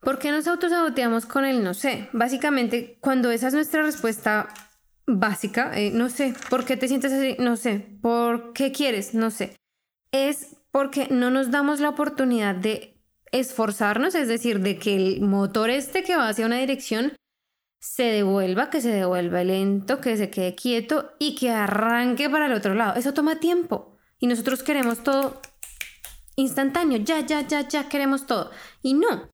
¿Por 0.00 0.18
qué 0.18 0.32
nos 0.32 0.48
autosaboteamos 0.48 1.24
con 1.26 1.44
el 1.44 1.62
no 1.62 1.72
sé? 1.72 2.08
Básicamente, 2.12 2.98
cuando 3.00 3.30
esa 3.30 3.46
es 3.46 3.54
nuestra 3.54 3.82
respuesta 3.82 4.48
básica, 5.06 5.78
eh, 5.78 5.92
no 5.92 6.08
sé, 6.08 6.34
¿por 6.50 6.64
qué 6.64 6.76
te 6.76 6.88
sientes 6.88 7.12
así? 7.12 7.36
No 7.38 7.56
sé, 7.56 7.96
¿por 8.02 8.52
qué 8.52 8.72
quieres? 8.72 9.14
No 9.14 9.30
sé. 9.30 9.54
Es 10.10 10.56
porque 10.72 11.06
no 11.08 11.30
nos 11.30 11.52
damos 11.52 11.78
la 11.78 11.90
oportunidad 11.90 12.56
de 12.56 12.91
esforzarnos, 13.32 14.14
es 14.14 14.28
decir, 14.28 14.60
de 14.60 14.78
que 14.78 14.94
el 14.94 15.20
motor 15.22 15.70
este 15.70 16.02
que 16.02 16.16
va 16.16 16.28
hacia 16.28 16.46
una 16.46 16.58
dirección 16.58 17.14
se 17.80 18.04
devuelva, 18.04 18.70
que 18.70 18.80
se 18.80 18.90
devuelva 18.90 19.42
lento, 19.42 20.00
que 20.00 20.16
se 20.16 20.30
quede 20.30 20.54
quieto 20.54 21.12
y 21.18 21.34
que 21.34 21.50
arranque 21.50 22.30
para 22.30 22.46
el 22.46 22.52
otro 22.52 22.74
lado. 22.74 22.94
Eso 22.94 23.12
toma 23.12 23.40
tiempo 23.40 23.98
y 24.18 24.28
nosotros 24.28 24.62
queremos 24.62 25.02
todo 25.02 25.40
instantáneo, 26.36 26.98
ya, 26.98 27.20
ya, 27.26 27.46
ya, 27.46 27.66
ya 27.66 27.88
queremos 27.88 28.26
todo. 28.26 28.50
Y 28.82 28.94
no. 28.94 29.30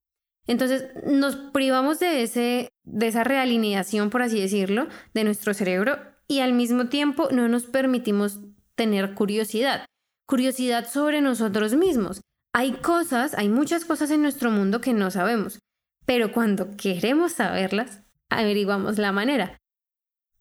Entonces 0.47 0.85
nos 1.05 1.35
privamos 1.35 1.99
de, 1.99 2.23
ese, 2.23 2.69
de 2.83 3.07
esa 3.07 3.23
realineación, 3.23 4.09
por 4.09 4.23
así 4.23 4.41
decirlo, 4.41 4.87
de 5.13 5.23
nuestro 5.23 5.53
cerebro 5.53 5.99
y 6.27 6.39
al 6.39 6.53
mismo 6.53 6.87
tiempo 6.87 7.29
no 7.31 7.47
nos 7.49 7.65
permitimos 7.65 8.39
tener 8.75 9.13
curiosidad. 9.13 9.85
Curiosidad 10.25 10.89
sobre 10.89 11.21
nosotros 11.21 11.75
mismos. 11.75 12.21
Hay 12.53 12.73
cosas, 12.73 13.35
hay 13.35 13.47
muchas 13.47 13.85
cosas 13.85 14.09
en 14.11 14.21
nuestro 14.21 14.49
mundo 14.49 14.81
que 14.81 14.93
no 14.93 15.11
sabemos, 15.11 15.59
pero 16.05 16.31
cuando 16.31 16.75
queremos 16.75 17.33
saberlas, 17.33 18.01
averiguamos 18.29 18.97
la 18.97 19.11
manera. 19.11 19.57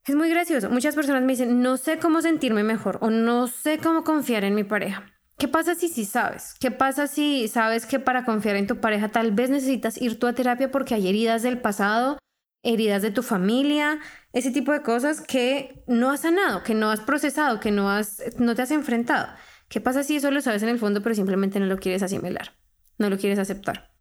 Es 0.07 0.15
muy 0.15 0.31
gracioso. 0.31 0.71
Muchas 0.71 0.95
personas 0.95 1.23
me 1.23 1.35
dicen, 1.35 1.61
no 1.61 1.77
sé 1.77 1.99
cómo 1.99 2.23
sentirme 2.23 2.62
mejor 2.62 2.99
o 3.03 3.11
no 3.11 3.47
sé 3.47 3.77
cómo 3.79 4.05
confiar 4.05 4.45
en 4.45 4.55
mi 4.55 4.65
pareja. 4.65 5.05
¿Qué 5.37 5.49
pasa 5.49 5.75
si 5.75 5.88
sí 5.88 6.07
sabes? 6.07 6.55
¿Qué 6.59 6.71
pasa 6.71 7.07
si 7.07 7.47
sabes 7.47 7.85
que 7.85 8.00
para 8.00 8.25
confiar 8.25 8.57
en 8.57 8.67
tu 8.67 8.81
pareja 8.81 9.11
tal 9.11 9.33
vez 9.33 9.50
necesitas 9.50 10.00
ir 10.00 10.19
tú 10.19 10.27
a 10.27 10.33
terapia 10.33 10.71
porque 10.71 10.95
hay 10.95 11.09
heridas 11.09 11.43
del 11.43 11.61
pasado, 11.61 12.19
heridas 12.65 13.03
de 13.03 13.11
tu 13.11 13.23
familia, 13.23 14.00
ese 14.33 14.50
tipo 14.50 14.73
de 14.73 14.83
cosas 14.83 15.21
que 15.21 15.85
no 15.87 16.11
has 16.11 16.23
sanado, 16.23 16.62
que 16.62 16.75
no 16.75 16.91
has 16.91 17.00
procesado, 17.00 17.61
que 17.61 17.71
no, 17.71 17.91
has, 17.91 18.23
no 18.38 18.55
te 18.55 18.62
has 18.62 18.71
enfrentado? 18.71 19.29
¿Qué 19.68 19.80
pasa 19.80 20.02
si 20.02 20.16
eso 20.16 20.30
lo 20.30 20.40
sabes 20.40 20.62
en 20.62 20.70
el 20.70 20.78
fondo 20.78 21.02
pero 21.02 21.14
simplemente 21.14 21.60
no 21.60 21.66
lo 21.66 21.78
quieres 21.78 22.02
asimilar? 22.02 22.56
No 22.98 23.10
lo 23.10 23.18
quieres 23.18 23.38
aceptar. 23.38 23.94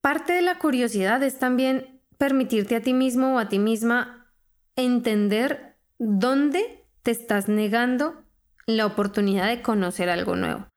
Parte 0.00 0.32
de 0.32 0.42
la 0.42 0.58
curiosidad 0.58 1.22
es 1.22 1.38
también 1.38 2.02
permitirte 2.18 2.76
a 2.76 2.82
ti 2.82 2.92
mismo 2.94 3.34
o 3.34 3.38
a 3.38 3.48
ti 3.48 3.58
misma 3.58 4.32
entender 4.76 5.78
dónde 5.98 6.86
te 7.02 7.10
estás 7.10 7.48
negando 7.48 8.24
la 8.66 8.86
oportunidad 8.86 9.48
de 9.48 9.62
conocer 9.62 10.08
algo 10.08 10.36
nuevo. 10.36 10.68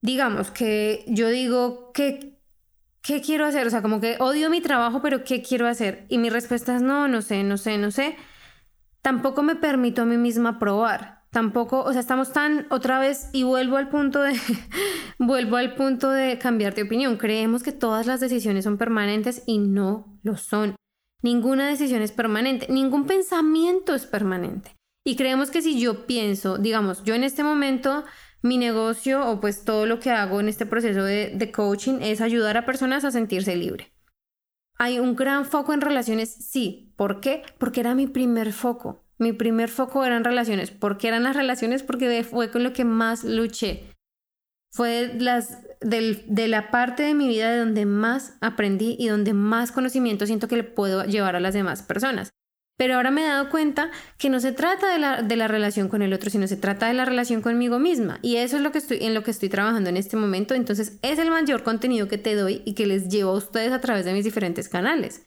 Digamos 0.00 0.50
que 0.50 1.04
yo 1.06 1.28
digo 1.28 1.92
que 1.92 2.32
¿qué 3.02 3.20
quiero 3.20 3.44
hacer? 3.44 3.66
O 3.66 3.70
sea, 3.70 3.82
como 3.82 4.00
que 4.00 4.16
odio 4.20 4.48
mi 4.50 4.60
trabajo, 4.60 5.02
pero 5.02 5.24
¿qué 5.24 5.42
quiero 5.42 5.66
hacer? 5.66 6.06
Y 6.08 6.18
mi 6.18 6.30
respuesta 6.30 6.76
es 6.76 6.82
no, 6.82 7.08
no 7.08 7.22
sé, 7.22 7.42
no 7.42 7.56
sé, 7.56 7.78
no 7.78 7.90
sé. 7.90 8.16
Tampoco 9.02 9.42
me 9.42 9.56
permito 9.56 10.02
a 10.02 10.06
mí 10.06 10.16
misma 10.16 10.58
probar 10.58 11.21
tampoco, 11.32 11.82
o 11.82 11.90
sea, 11.92 12.00
estamos 12.00 12.32
tan 12.32 12.66
otra 12.70 13.00
vez 13.00 13.30
y 13.32 13.42
vuelvo 13.42 13.78
al 13.78 13.88
punto 13.88 14.20
de 14.20 14.34
vuelvo 15.18 15.56
al 15.56 15.74
punto 15.74 16.10
de 16.10 16.38
cambiar 16.38 16.74
de 16.74 16.82
opinión. 16.82 17.16
Creemos 17.16 17.62
que 17.62 17.72
todas 17.72 18.06
las 18.06 18.20
decisiones 18.20 18.64
son 18.64 18.78
permanentes 18.78 19.42
y 19.46 19.58
no 19.58 20.18
lo 20.22 20.36
son. 20.36 20.76
Ninguna 21.22 21.68
decisión 21.68 22.02
es 22.02 22.12
permanente, 22.12 22.66
ningún 22.68 23.06
pensamiento 23.06 23.94
es 23.94 24.06
permanente. 24.06 24.76
Y 25.04 25.16
creemos 25.16 25.50
que 25.50 25.62
si 25.62 25.80
yo 25.80 26.06
pienso, 26.06 26.58
digamos, 26.58 27.02
yo 27.02 27.14
en 27.14 27.24
este 27.24 27.42
momento 27.42 28.04
mi 28.42 28.58
negocio 28.58 29.28
o 29.28 29.40
pues 29.40 29.64
todo 29.64 29.86
lo 29.86 30.00
que 30.00 30.10
hago 30.10 30.40
en 30.40 30.48
este 30.48 30.66
proceso 30.66 31.02
de, 31.02 31.32
de 31.34 31.52
coaching 31.52 31.98
es 32.02 32.20
ayudar 32.20 32.56
a 32.56 32.66
personas 32.66 33.04
a 33.04 33.10
sentirse 33.10 33.56
libre. 33.56 33.92
Hay 34.78 34.98
un 34.98 35.14
gran 35.16 35.44
foco 35.44 35.72
en 35.72 35.80
relaciones, 35.80 36.30
sí. 36.30 36.92
¿Por 36.96 37.20
qué? 37.20 37.42
Porque 37.58 37.80
era 37.80 37.94
mi 37.94 38.08
primer 38.08 38.52
foco. 38.52 39.01
Mi 39.22 39.32
primer 39.32 39.68
foco 39.68 40.04
eran 40.04 40.24
relaciones. 40.24 40.72
¿Por 40.72 40.98
qué 40.98 41.06
eran 41.06 41.22
las 41.22 41.36
relaciones? 41.36 41.84
Porque 41.84 42.24
fue 42.24 42.50
con 42.50 42.64
lo 42.64 42.72
que 42.72 42.84
más 42.84 43.22
luché. 43.22 43.84
Fue 44.74 45.14
las, 45.16 45.58
de 45.80 46.48
la 46.48 46.72
parte 46.72 47.04
de 47.04 47.14
mi 47.14 47.28
vida 47.28 47.52
de 47.52 47.58
donde 47.58 47.86
más 47.86 48.36
aprendí 48.40 48.96
y 48.98 49.06
donde 49.06 49.32
más 49.32 49.70
conocimiento 49.70 50.26
siento 50.26 50.48
que 50.48 50.56
le 50.56 50.64
puedo 50.64 51.04
llevar 51.04 51.36
a 51.36 51.40
las 51.40 51.54
demás 51.54 51.82
personas. 51.82 52.30
Pero 52.76 52.96
ahora 52.96 53.12
me 53.12 53.22
he 53.22 53.28
dado 53.28 53.48
cuenta 53.48 53.92
que 54.18 54.28
no 54.28 54.40
se 54.40 54.50
trata 54.50 54.92
de 54.92 54.98
la, 54.98 55.22
de 55.22 55.36
la, 55.36 55.46
relación 55.46 55.88
con 55.88 56.02
el 56.02 56.12
otro, 56.12 56.30
sino 56.30 56.48
se 56.48 56.56
trata 56.56 56.88
de 56.88 56.94
la 56.94 57.04
relación 57.04 57.42
conmigo 57.42 57.78
misma. 57.78 58.18
Y 58.22 58.36
eso 58.36 58.56
es 58.56 58.62
lo 58.62 58.72
que 58.72 58.78
estoy, 58.78 58.98
en 59.02 59.14
lo 59.14 59.22
que 59.22 59.30
estoy 59.30 59.50
trabajando 59.50 59.88
en 59.88 59.98
este 59.98 60.16
momento. 60.16 60.54
Entonces 60.54 60.98
es 61.02 61.20
el 61.20 61.30
mayor 61.30 61.62
contenido 61.62 62.08
que 62.08 62.18
te 62.18 62.34
doy 62.34 62.62
y 62.64 62.74
que 62.74 62.86
les 62.86 63.08
llevo 63.08 63.30
a 63.30 63.36
ustedes 63.36 63.70
a 63.70 63.80
través 63.80 64.04
de 64.04 64.14
mis 64.14 64.24
diferentes 64.24 64.68
canales. 64.68 65.26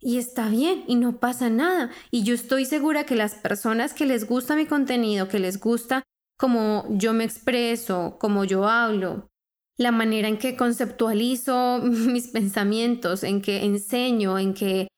Y 0.00 0.18
está 0.18 0.48
bien 0.48 0.84
y 0.86 0.96
no 0.96 1.18
pasa 1.18 1.48
nada. 1.48 1.90
Y 2.10 2.24
yo 2.24 2.34
estoy 2.34 2.66
segura 2.66 3.04
que 3.04 3.14
las 3.14 3.34
personas 3.34 3.94
que 3.94 4.06
les 4.06 4.26
gusta 4.26 4.56
mi 4.56 4.66
contenido, 4.66 5.28
que 5.28 5.38
les 5.38 5.58
gusta 5.58 6.02
cómo 6.36 6.86
yo 6.90 7.12
me 7.12 7.24
expreso, 7.24 8.16
cómo 8.20 8.44
yo 8.44 8.68
hablo, 8.68 9.28
la 9.76 9.92
manera 9.92 10.28
en 10.28 10.38
que 10.38 10.56
conceptualizo 10.56 11.78
mis 11.82 12.28
pensamientos, 12.28 13.22
en 13.24 13.40
que 13.40 13.64
enseño, 13.64 14.38
en 14.38 14.54
que 14.54 14.88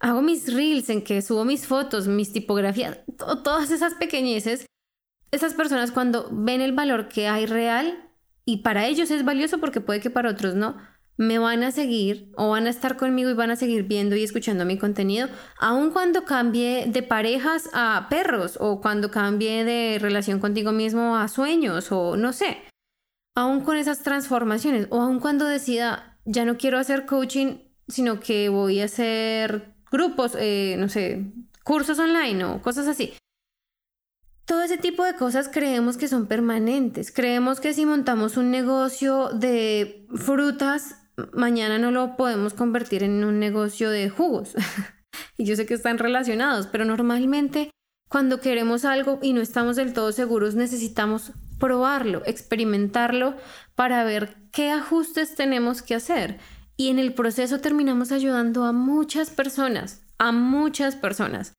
hago 0.00 0.22
mis 0.22 0.52
reels, 0.52 0.90
en 0.90 1.02
que 1.02 1.22
subo 1.22 1.44
mis 1.44 1.66
fotos, 1.66 2.06
mis 2.06 2.32
tipografías, 2.32 2.98
todas 3.16 3.70
esas 3.70 3.94
pequeñeces, 3.94 4.66
esas 5.30 5.54
personas 5.54 5.90
cuando 5.90 6.28
ven 6.30 6.60
el 6.60 6.72
valor 6.72 7.08
que 7.08 7.28
hay 7.28 7.46
real, 7.46 8.02
y 8.44 8.58
para 8.58 8.86
ellos 8.86 9.10
es 9.10 9.24
valioso 9.24 9.58
porque 9.58 9.80
puede 9.80 10.00
que 10.00 10.10
para 10.10 10.30
otros 10.30 10.54
no, 10.54 10.76
me 11.18 11.38
van 11.38 11.62
a 11.62 11.70
seguir 11.70 12.30
o 12.36 12.50
van 12.50 12.66
a 12.66 12.70
estar 12.70 12.96
conmigo 12.96 13.30
y 13.30 13.34
van 13.34 13.50
a 13.50 13.56
seguir 13.56 13.84
viendo 13.84 14.16
y 14.16 14.22
escuchando 14.22 14.64
mi 14.64 14.78
contenido, 14.78 15.28
aun 15.58 15.90
cuando 15.90 16.24
cambie 16.24 16.86
de 16.86 17.02
parejas 17.02 17.70
a 17.72 18.06
perros 18.10 18.58
o 18.60 18.80
cuando 18.80 19.10
cambie 19.10 19.64
de 19.64 19.98
relación 19.98 20.40
contigo 20.40 20.72
mismo 20.72 21.16
a 21.16 21.28
sueños 21.28 21.90
o 21.90 22.16
no 22.16 22.32
sé, 22.32 22.58
aun 23.34 23.62
con 23.62 23.76
esas 23.76 24.02
transformaciones 24.02 24.88
o 24.90 25.00
aun 25.00 25.20
cuando 25.20 25.46
decida 25.46 26.18
ya 26.24 26.44
no 26.44 26.58
quiero 26.58 26.78
hacer 26.78 27.06
coaching, 27.06 27.58
sino 27.88 28.20
que 28.20 28.48
voy 28.48 28.80
a 28.80 28.86
hacer 28.86 29.74
grupos, 29.90 30.32
eh, 30.38 30.76
no 30.78 30.88
sé, 30.88 31.32
cursos 31.64 31.98
online 31.98 32.44
o 32.44 32.60
cosas 32.60 32.88
así. 32.88 33.14
Todo 34.44 34.62
ese 34.62 34.78
tipo 34.78 35.02
de 35.04 35.14
cosas 35.14 35.48
creemos 35.48 35.96
que 35.96 36.06
son 36.06 36.26
permanentes. 36.26 37.10
Creemos 37.10 37.58
que 37.58 37.74
si 37.74 37.84
montamos 37.84 38.36
un 38.36 38.52
negocio 38.52 39.30
de 39.30 40.06
frutas, 40.14 41.05
mañana 41.32 41.78
no 41.78 41.90
lo 41.90 42.16
podemos 42.16 42.54
convertir 42.54 43.02
en 43.02 43.24
un 43.24 43.38
negocio 43.38 43.90
de 43.90 44.10
jugos. 44.10 44.54
y 45.36 45.44
yo 45.44 45.56
sé 45.56 45.66
que 45.66 45.74
están 45.74 45.98
relacionados, 45.98 46.66
pero 46.66 46.84
normalmente 46.84 47.70
cuando 48.08 48.40
queremos 48.40 48.84
algo 48.84 49.18
y 49.22 49.32
no 49.32 49.40
estamos 49.40 49.76
del 49.76 49.92
todo 49.92 50.12
seguros, 50.12 50.54
necesitamos 50.54 51.32
probarlo, 51.58 52.22
experimentarlo 52.26 53.34
para 53.74 54.04
ver 54.04 54.36
qué 54.52 54.70
ajustes 54.70 55.34
tenemos 55.34 55.82
que 55.82 55.94
hacer. 55.94 56.38
Y 56.76 56.88
en 56.88 56.98
el 56.98 57.14
proceso 57.14 57.60
terminamos 57.60 58.12
ayudando 58.12 58.64
a 58.64 58.72
muchas 58.72 59.30
personas, 59.30 60.02
a 60.18 60.30
muchas 60.32 60.94
personas. 60.94 61.54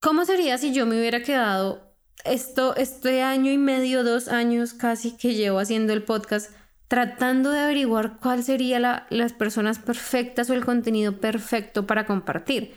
¿Cómo 0.00 0.24
sería 0.24 0.56
si 0.56 0.72
yo 0.72 0.86
me 0.86 0.98
hubiera 0.98 1.22
quedado 1.22 1.96
esto, 2.24 2.76
este 2.76 3.22
año 3.22 3.50
y 3.50 3.58
medio, 3.58 4.04
dos 4.04 4.28
años 4.28 4.72
casi 4.72 5.16
que 5.16 5.34
llevo 5.34 5.58
haciendo 5.58 5.92
el 5.92 6.04
podcast? 6.04 6.52
Tratando 6.88 7.50
de 7.50 7.60
averiguar 7.60 8.18
cuál 8.20 8.42
sería 8.42 8.78
la, 8.78 9.06
las 9.10 9.32
personas 9.32 9.78
perfectas 9.78 10.50
o 10.50 10.54
el 10.54 10.64
contenido 10.64 11.18
perfecto 11.20 11.86
para 11.86 12.06
compartir. 12.06 12.74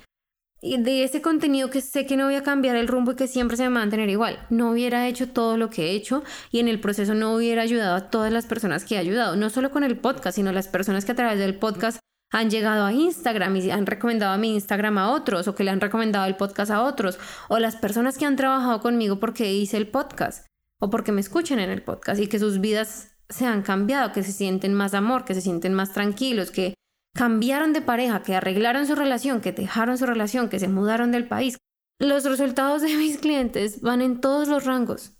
Y 0.61 0.77
de 0.81 1.03
ese 1.03 1.21
contenido 1.21 1.69
que 1.69 1.79
sé 1.79 2.05
que 2.05 2.17
no 2.17 2.25
voy 2.25 2.35
a 2.35 2.43
cambiar 2.43 2.75
el 2.75 2.89
rumbo 2.89 3.13
y 3.13 3.15
que 3.15 3.27
siempre 3.27 3.55
se 3.55 3.63
va 3.63 3.67
a 3.67 3.69
mantener 3.69 4.09
igual. 4.09 4.45
No 4.49 4.71
hubiera 4.71 5.07
hecho 5.07 5.29
todo 5.29 5.55
lo 5.55 5.69
que 5.69 5.87
he 5.87 5.91
hecho 5.91 6.23
y 6.51 6.59
en 6.59 6.67
el 6.67 6.81
proceso 6.81 7.15
no 7.15 7.33
hubiera 7.33 7.61
ayudado 7.61 7.95
a 7.95 8.09
todas 8.09 8.31
las 8.33 8.45
personas 8.45 8.83
que 8.83 8.95
he 8.95 8.97
ayudado, 8.97 9.37
no 9.37 9.49
solo 9.49 9.71
con 9.71 9.85
el 9.85 9.97
podcast, 9.97 10.35
sino 10.35 10.51
las 10.51 10.67
personas 10.67 11.05
que 11.05 11.13
a 11.13 11.15
través 11.15 11.39
del 11.39 11.57
podcast 11.57 11.99
han 12.31 12.49
llegado 12.49 12.85
a 12.85 12.93
Instagram 12.93 13.55
y 13.55 13.71
han 13.71 13.85
recomendado 13.85 14.33
a 14.33 14.37
mi 14.37 14.53
Instagram 14.53 14.97
a 14.97 15.11
otros 15.11 15.47
o 15.47 15.55
que 15.55 15.63
le 15.63 15.71
han 15.71 15.81
recomendado 15.81 16.25
el 16.25 16.35
podcast 16.35 16.71
a 16.71 16.83
otros 16.83 17.19
o 17.47 17.57
las 17.57 17.75
personas 17.75 18.17
que 18.17 18.25
han 18.25 18.35
trabajado 18.35 18.81
conmigo 18.81 19.19
porque 19.19 19.53
hice 19.53 19.77
el 19.77 19.87
podcast 19.87 20.45
o 20.79 20.89
porque 20.89 21.11
me 21.11 21.21
escuchan 21.21 21.59
en 21.59 21.69
el 21.69 21.81
podcast 21.81 22.21
y 22.21 22.27
que 22.27 22.37
sus 22.37 22.59
vidas 22.59 23.08
se 23.29 23.45
han 23.45 23.61
cambiado, 23.61 24.11
que 24.11 24.23
se 24.23 24.31
sienten 24.31 24.73
más 24.73 24.93
amor, 24.93 25.23
que 25.23 25.35
se 25.35 25.41
sienten 25.41 25.73
más 25.73 25.93
tranquilos, 25.93 26.51
que 26.51 26.73
cambiaron 27.15 27.73
de 27.73 27.81
pareja, 27.81 28.23
que 28.23 28.35
arreglaron 28.35 28.87
su 28.87 28.95
relación, 28.95 29.41
que 29.41 29.51
dejaron 29.51 29.97
su 29.97 30.05
relación, 30.05 30.49
que 30.49 30.59
se 30.59 30.67
mudaron 30.67 31.11
del 31.11 31.27
país. 31.27 31.57
Los 31.99 32.23
resultados 32.23 32.81
de 32.81 32.95
mis 32.95 33.17
clientes 33.17 33.81
van 33.81 34.01
en 34.01 34.21
todos 34.21 34.47
los 34.47 34.65
rangos. 34.65 35.13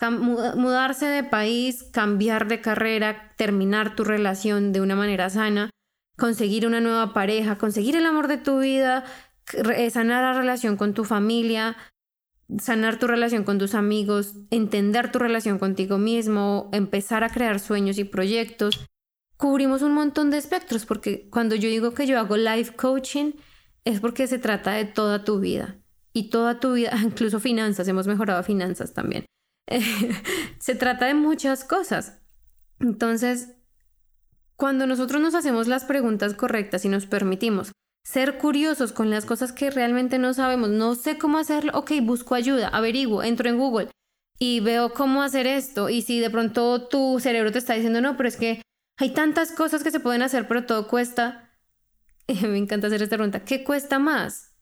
mudarse 0.00 1.06
de 1.06 1.22
país, 1.24 1.84
cambiar 1.92 2.48
de 2.48 2.60
carrera, 2.60 3.32
terminar 3.36 3.94
tu 3.94 4.04
relación 4.04 4.72
de 4.72 4.80
una 4.80 4.96
manera 4.96 5.30
sana, 5.30 5.70
conseguir 6.18 6.66
una 6.66 6.80
nueva 6.80 7.12
pareja, 7.14 7.56
conseguir 7.56 7.96
el 7.96 8.06
amor 8.06 8.28
de 8.28 8.38
tu 8.38 8.58
vida, 8.58 9.04
sanar 9.90 10.22
la 10.22 10.40
relación 10.40 10.76
con 10.76 10.94
tu 10.94 11.04
familia, 11.04 11.76
sanar 12.60 12.98
tu 12.98 13.06
relación 13.06 13.44
con 13.44 13.58
tus 13.58 13.74
amigos, 13.74 14.34
entender 14.50 15.10
tu 15.10 15.18
relación 15.18 15.58
contigo 15.58 15.98
mismo, 15.98 16.70
empezar 16.72 17.24
a 17.24 17.30
crear 17.30 17.60
sueños 17.60 17.98
y 17.98 18.04
proyectos. 18.04 18.86
Cubrimos 19.36 19.82
un 19.82 19.92
montón 19.94 20.30
de 20.30 20.38
espectros 20.38 20.86
porque 20.86 21.28
cuando 21.30 21.54
yo 21.54 21.68
digo 21.68 21.94
que 21.94 22.06
yo 22.06 22.18
hago 22.18 22.36
life 22.36 22.74
coaching 22.74 23.32
es 23.84 24.00
porque 24.00 24.26
se 24.26 24.38
trata 24.38 24.72
de 24.72 24.84
toda 24.84 25.24
tu 25.24 25.40
vida 25.40 25.78
y 26.12 26.30
toda 26.30 26.60
tu 26.60 26.74
vida, 26.74 26.92
incluso 27.02 27.40
finanzas, 27.40 27.88
hemos 27.88 28.06
mejorado 28.06 28.42
finanzas 28.42 28.94
también. 28.94 29.26
se 30.58 30.74
trata 30.74 31.06
de 31.06 31.14
muchas 31.14 31.64
cosas. 31.64 32.20
Entonces, 32.80 33.54
cuando 34.56 34.86
nosotros 34.86 35.20
nos 35.20 35.34
hacemos 35.34 35.66
las 35.66 35.84
preguntas 35.84 36.34
correctas 36.34 36.84
y 36.84 36.88
nos 36.88 37.06
permitimos 37.06 37.72
ser 38.04 38.38
curiosos 38.38 38.92
con 38.92 39.10
las 39.10 39.24
cosas 39.24 39.52
que 39.52 39.70
realmente 39.70 40.18
no 40.18 40.34
sabemos. 40.34 40.70
No 40.70 40.94
sé 40.94 41.18
cómo 41.18 41.38
hacerlo. 41.38 41.72
Ok, 41.74 41.92
busco 42.02 42.34
ayuda, 42.34 42.68
averiguo, 42.68 43.22
entro 43.22 43.48
en 43.48 43.58
Google 43.58 43.88
y 44.38 44.60
veo 44.60 44.92
cómo 44.92 45.22
hacer 45.22 45.46
esto. 45.46 45.88
Y 45.88 46.02
si 46.02 46.20
de 46.20 46.30
pronto 46.30 46.86
tu 46.88 47.18
cerebro 47.20 47.50
te 47.50 47.58
está 47.58 47.74
diciendo, 47.74 48.00
no, 48.00 48.16
pero 48.16 48.28
es 48.28 48.36
que 48.36 48.62
hay 48.98 49.10
tantas 49.10 49.50
cosas 49.52 49.82
que 49.82 49.90
se 49.90 50.00
pueden 50.00 50.22
hacer, 50.22 50.46
pero 50.46 50.66
todo 50.66 50.86
cuesta. 50.86 51.50
Me 52.42 52.58
encanta 52.58 52.86
hacer 52.86 53.02
esta 53.02 53.16
pregunta. 53.16 53.44
¿Qué 53.44 53.64
cuesta 53.64 53.98
más? 53.98 54.52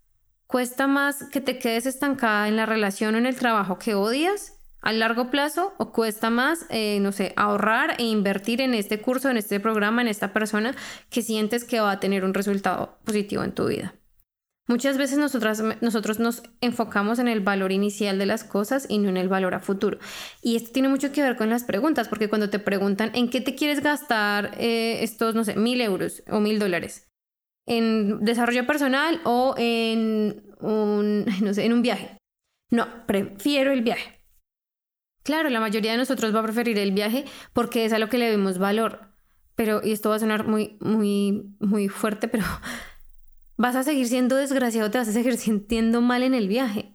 ¿Cuesta 0.47 0.87
más 0.87 1.25
que 1.31 1.41
te 1.41 1.59
quedes 1.59 1.87
estancada 1.87 2.49
en 2.49 2.57
la 2.57 2.67
relación 2.67 3.15
o 3.15 3.19
en 3.19 3.27
el 3.27 3.37
trabajo 3.37 3.79
que 3.79 3.95
odias? 3.95 4.62
A 4.83 4.93
largo 4.93 5.31
plazo 5.31 5.75
o 5.79 5.93
cuesta 5.93 6.29
más, 6.29 6.67
eh, 6.69 6.99
no 7.01 7.13
sé, 7.13 7.33
ahorrar 7.37 7.95
e 7.99 8.05
invertir 8.05 8.61
en 8.61 8.75
este 8.75 9.01
curso, 9.01 9.31
en 9.31 9.37
este 9.37 9.61
programa, 9.61 10.03
en 10.03 10.09
esta 10.09 10.33
persona 10.33 10.75
que 11.09 11.23
sientes 11.23 11.65
que 11.65 11.81
va 11.81 11.93
a 11.93 12.01
tener 12.01 12.25
un 12.25 12.35
resultado 12.35 12.99
positivo 13.05 13.45
en 13.45 13.53
tu 13.53 13.67
vida. 13.67 13.95
Muchas 14.69 14.97
veces 14.97 15.19
nosotras, 15.19 15.63
nosotros 15.81 16.21
nos 16.21 16.43
enfocamos 16.61 17.19
en 17.19 17.27
el 17.27 17.41
valor 17.41 17.73
inicial 17.73 18.19
de 18.19 18.27
las 18.27 18.45
cosas 18.45 18.87
y 18.89 18.99
no 18.99 19.09
en 19.09 19.17
el 19.17 19.29
valor 19.29 19.55
a 19.55 19.61
futuro. 19.61 19.99
Y 20.41 20.55
esto 20.55 20.71
tiene 20.73 20.89
mucho 20.89 21.11
que 21.11 21.23
ver 21.23 21.37
con 21.37 21.51
las 21.51 21.65
preguntas, 21.65 22.09
porque 22.09 22.29
cuando 22.29 22.49
te 22.49 22.61
preguntan 22.61 23.11
en 23.15 23.29
qué 23.29 23.41
te 23.41 23.57
quieres 23.57 23.83
gastar 23.83 24.53
eh, 24.59 25.03
estos, 25.03 25.35
no 25.35 25.45
sé, 25.45 25.57
mil 25.57 25.81
euros 25.81 26.23
o 26.31 26.39
mil 26.39 26.61
dólares, 26.61 27.09
en 27.67 28.25
desarrollo 28.25 28.67
personal 28.67 29.21
o 29.25 29.55
en 29.59 30.55
un, 30.61 31.27
no 31.43 31.55
sé, 31.55 31.65
en 31.65 31.73
un 31.73 31.83
viaje. 31.83 32.17
No, 32.71 32.87
prefiero 33.07 33.73
el 33.73 33.83
viaje. 33.83 34.22
Claro, 35.23 35.49
la 35.51 35.61
mayoría 35.61 35.93
de 35.93 35.99
nosotros 35.99 36.35
va 36.35 36.41
a 36.41 36.45
preferir 36.45 36.79
el 36.79 36.93
viaje 36.93 37.25
porque 37.53 37.85
es 37.85 37.93
a 37.93 37.99
lo 37.99 38.09
que 38.09 38.19
le 38.19 38.31
vemos 38.31 38.59
valor. 38.59 39.13
Pero, 39.55 39.81
y 39.85 39.93
esto 39.93 40.09
va 40.09 40.17
a 40.17 40.21
sonar 40.21 40.47
muy, 40.47 40.77
muy, 40.81 41.55
muy 41.61 41.89
fuerte, 41.89 42.29
pero 42.29 42.45
vas 43.57 43.77
a 43.77 43.83
seguir 43.83 44.09
siendo 44.09 44.37
desgraciado, 44.37 44.91
te 44.91 44.99
vas 44.99 45.09
a 45.09 45.13
seguir 45.13 45.37
sintiendo 45.39 46.01
mal 46.01 46.23
en 46.23 46.35
el 46.35 46.49
viaje. 46.49 46.95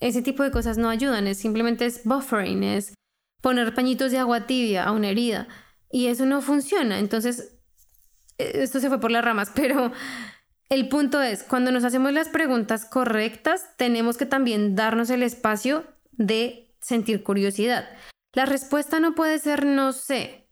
Ese 0.00 0.22
tipo 0.22 0.42
de 0.42 0.50
cosas 0.50 0.76
no 0.78 0.90
ayudan, 0.90 1.26
es 1.26 1.38
simplemente 1.38 1.86
es 1.86 2.04
buffering, 2.04 2.62
es 2.62 2.94
poner 3.40 3.74
pañitos 3.74 4.12
de 4.12 4.18
agua 4.18 4.46
tibia 4.46 4.84
a 4.84 4.92
una 4.92 5.08
herida. 5.08 5.48
Y 5.90 6.06
eso 6.06 6.26
no 6.26 6.42
funciona. 6.42 6.98
Entonces, 6.98 7.56
e, 8.38 8.62
esto 8.62 8.80
se 8.80 8.88
fue 8.88 9.00
por 9.00 9.10
las 9.10 9.24
ramas, 9.24 9.50
pero 9.54 9.92
el 10.68 10.88
punto 10.88 11.22
es, 11.22 11.42
cuando 11.42 11.70
nos 11.70 11.84
hacemos 11.84 12.12
las 12.12 12.28
preguntas 12.28 12.84
correctas, 12.84 13.70
tenemos 13.76 14.16
que 14.16 14.26
también 14.26 14.74
darnos 14.74 15.10
el 15.10 15.22
espacio 15.22 15.84
de 16.12 16.65
sentir 16.86 17.24
curiosidad. 17.24 17.88
La 18.32 18.46
respuesta 18.46 19.00
no 19.00 19.14
puede 19.14 19.38
ser 19.40 19.66
no 19.66 19.92
sé. 19.92 20.48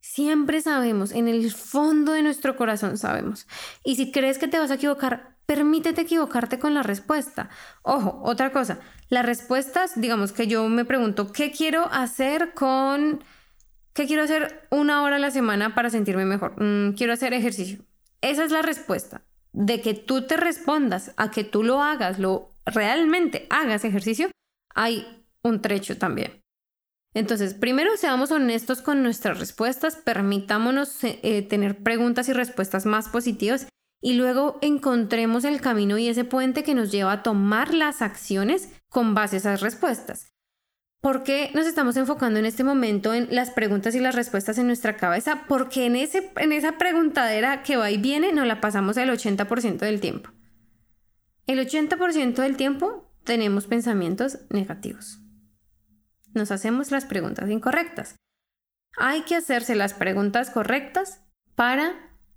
Siempre 0.00 0.60
sabemos, 0.60 1.12
en 1.12 1.28
el 1.28 1.52
fondo 1.52 2.12
de 2.12 2.22
nuestro 2.22 2.56
corazón 2.56 2.98
sabemos. 2.98 3.46
Y 3.84 3.94
si 3.94 4.10
crees 4.10 4.38
que 4.38 4.48
te 4.48 4.58
vas 4.58 4.70
a 4.70 4.74
equivocar, 4.74 5.36
permítete 5.46 6.02
equivocarte 6.02 6.58
con 6.58 6.74
la 6.74 6.82
respuesta. 6.82 7.50
Ojo, 7.82 8.20
otra 8.24 8.50
cosa, 8.50 8.80
las 9.10 9.24
respuestas, 9.24 10.00
digamos 10.00 10.32
que 10.32 10.48
yo 10.48 10.68
me 10.68 10.84
pregunto, 10.84 11.32
¿qué 11.32 11.52
quiero 11.52 11.88
hacer 11.92 12.52
con... 12.54 13.22
¿Qué 13.92 14.06
quiero 14.06 14.24
hacer 14.24 14.66
una 14.70 15.02
hora 15.02 15.16
a 15.16 15.20
la 15.20 15.30
semana 15.30 15.74
para 15.74 15.90
sentirme 15.90 16.24
mejor? 16.24 16.60
Mm, 16.60 16.94
quiero 16.94 17.12
hacer 17.12 17.32
ejercicio. 17.32 17.78
Esa 18.20 18.44
es 18.44 18.50
la 18.50 18.62
respuesta. 18.62 19.22
De 19.52 19.80
que 19.80 19.94
tú 19.94 20.26
te 20.26 20.36
respondas 20.36 21.12
a 21.16 21.30
que 21.30 21.44
tú 21.44 21.62
lo 21.62 21.80
hagas, 21.82 22.18
lo 22.18 22.50
realmente 22.66 23.46
hagas 23.50 23.84
ejercicio, 23.84 24.30
hay 24.74 25.25
un 25.46 25.62
trecho 25.62 25.96
también. 25.96 26.42
Entonces, 27.16 27.54
primero 27.54 27.96
seamos 27.96 28.30
honestos 28.30 28.82
con 28.82 29.02
nuestras 29.02 29.38
respuestas, 29.38 29.96
permitámonos 29.96 31.02
eh, 31.02 31.40
tener 31.48 31.78
preguntas 31.78 32.28
y 32.28 32.34
respuestas 32.34 32.84
más 32.84 33.08
positivas 33.08 33.68
y 34.02 34.12
luego 34.12 34.58
encontremos 34.60 35.44
el 35.44 35.62
camino 35.62 35.96
y 35.96 36.08
ese 36.08 36.24
puente 36.24 36.62
que 36.62 36.74
nos 36.74 36.92
lleva 36.92 37.12
a 37.12 37.22
tomar 37.22 37.72
las 37.72 38.02
acciones 38.02 38.68
con 38.90 39.14
base 39.14 39.36
a 39.36 39.38
esas 39.38 39.62
respuestas. 39.62 40.34
¿Por 41.00 41.22
qué 41.22 41.50
nos 41.54 41.66
estamos 41.66 41.96
enfocando 41.96 42.38
en 42.38 42.44
este 42.44 42.64
momento 42.64 43.14
en 43.14 43.28
las 43.30 43.48
preguntas 43.48 43.94
y 43.94 44.00
las 44.00 44.14
respuestas 44.14 44.58
en 44.58 44.66
nuestra 44.66 44.98
cabeza? 44.98 45.44
Porque 45.48 45.86
en, 45.86 45.96
ese, 45.96 46.30
en 46.36 46.52
esa 46.52 46.76
preguntadera 46.76 47.62
que 47.62 47.78
va 47.78 47.90
y 47.90 47.96
viene 47.96 48.34
nos 48.34 48.46
la 48.46 48.60
pasamos 48.60 48.98
el 48.98 49.08
80% 49.08 49.78
del 49.78 50.00
tiempo. 50.00 50.28
El 51.46 51.60
80% 51.60 52.34
del 52.34 52.58
tiempo 52.58 53.10
tenemos 53.24 53.66
pensamientos 53.66 54.40
negativos 54.50 55.22
nos 56.36 56.50
hacemos 56.50 56.90
las 56.90 57.04
preguntas 57.04 57.50
incorrectas. 57.50 58.16
Hay 58.96 59.22
que 59.22 59.36
hacerse 59.36 59.74
las 59.74 59.94
preguntas 59.94 60.50
correctas 60.50 61.20
para 61.54 61.94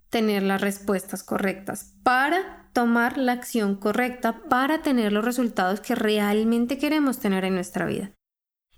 tener 0.10 0.44
las 0.44 0.62
respuestas 0.62 1.24
correctas, 1.24 1.94
para 2.04 2.70
tomar 2.74 3.18
la 3.18 3.34
acción 3.34 3.76
correcta, 3.76 4.42
para 4.50 4.82
tener 4.82 5.14
los 5.14 5.24
resultados 5.24 5.82
que 5.82 5.96
realmente 5.96 6.78
queremos 6.78 7.20
tener 7.20 7.46
en 7.46 7.56
nuestra 7.56 7.86
vida. 7.86 8.12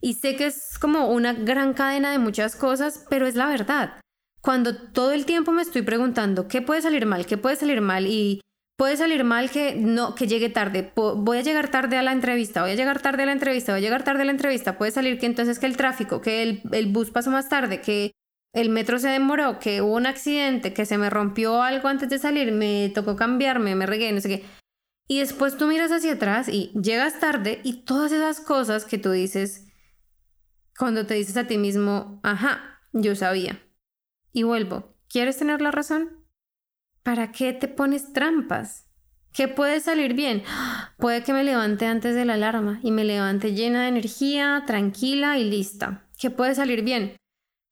Y 0.01 0.15
sé 0.15 0.35
que 0.35 0.47
es 0.47 0.77
como 0.79 1.07
una 1.09 1.33
gran 1.33 1.73
cadena 1.73 2.11
de 2.11 2.19
muchas 2.19 2.55
cosas, 2.55 3.05
pero 3.09 3.27
es 3.27 3.35
la 3.35 3.47
verdad. 3.47 4.01
cuando 4.41 4.75
todo 4.75 5.11
el 5.11 5.25
tiempo 5.25 5.51
me 5.51 5.61
estoy 5.61 5.83
preguntando 5.83 6.47
qué 6.47 6.63
puede 6.63 6.81
salir 6.81 7.05
mal, 7.05 7.27
qué 7.27 7.37
puede 7.37 7.55
salir 7.55 7.79
mal 7.79 8.07
y 8.07 8.41
puede 8.77 8.97
salir 8.97 9.23
mal 9.23 9.49
que 9.51 9.75
no 9.75 10.15
que 10.15 10.27
llegue 10.27 10.49
tarde, 10.49 10.91
voy 10.95 11.37
a 11.37 11.41
llegar 11.41 11.69
tarde 11.69 11.97
a 11.97 12.03
la 12.03 12.11
entrevista, 12.11 12.61
voy 12.61 12.71
a 12.71 12.75
llegar 12.75 13.01
tarde 13.01 13.23
a 13.23 13.25
la 13.27 13.31
entrevista, 13.31 13.73
voy 13.73 13.79
a 13.79 13.83
llegar 13.83 14.03
tarde 14.03 14.23
a 14.23 14.25
la 14.25 14.31
entrevista, 14.31 14.77
puede 14.77 14.91
salir 14.91 15.19
que 15.19 15.25
entonces 15.27 15.59
que 15.59 15.67
el 15.67 15.77
tráfico, 15.77 16.21
que 16.21 16.43
el, 16.43 16.61
el 16.71 16.87
bus 16.87 17.11
pasó 17.11 17.31
más 17.31 17.49
tarde, 17.49 17.81
que 17.81 18.11
el 18.53 18.69
metro 18.69 18.99
se 18.99 19.09
demoró, 19.09 19.59
que 19.59 19.81
hubo 19.81 19.95
un 19.95 20.05
accidente, 20.05 20.73
que 20.73 20.85
se 20.85 20.97
me 20.97 21.09
rompió 21.09 21.61
algo 21.61 21.87
antes 21.87 22.09
de 22.09 22.19
salir, 22.19 22.51
me 22.51 22.91
tocó 22.93 23.15
cambiarme, 23.15 23.75
me 23.75 23.85
regué, 23.85 24.11
no 24.11 24.21
sé 24.21 24.29
qué. 24.29 24.45
Y 25.07 25.19
después 25.19 25.57
tú 25.57 25.67
miras 25.67 25.91
hacia 25.91 26.13
atrás 26.13 26.47
y 26.47 26.71
llegas 26.81 27.19
tarde 27.19 27.59
y 27.63 27.83
todas 27.83 28.11
esas 28.11 28.39
cosas 28.39 28.85
que 28.85 28.97
tú 28.97 29.11
dices 29.11 29.67
cuando 30.77 31.05
te 31.05 31.13
dices 31.13 31.37
a 31.37 31.47
ti 31.47 31.57
mismo, 31.57 32.19
ajá, 32.23 32.81
yo 32.93 33.15
sabía. 33.15 33.61
Y 34.33 34.43
vuelvo, 34.43 34.95
¿quieres 35.09 35.37
tener 35.37 35.61
la 35.61 35.71
razón? 35.71 36.20
¿Para 37.03 37.31
qué 37.31 37.53
te 37.53 37.67
pones 37.67 38.13
trampas? 38.13 38.85
¿Qué 39.33 39.47
puede 39.47 39.79
salir 39.79 40.13
bien? 40.13 40.43
Puede 40.97 41.23
que 41.23 41.33
me 41.33 41.43
levante 41.43 41.85
antes 41.85 42.15
de 42.15 42.25
la 42.25 42.33
alarma 42.33 42.79
y 42.83 42.91
me 42.91 43.05
levante 43.05 43.53
llena 43.53 43.83
de 43.83 43.87
energía, 43.87 44.63
tranquila 44.67 45.39
y 45.39 45.49
lista. 45.49 46.07
¿Qué 46.19 46.29
puede 46.29 46.53
salir 46.53 46.83
bien? 46.83 47.15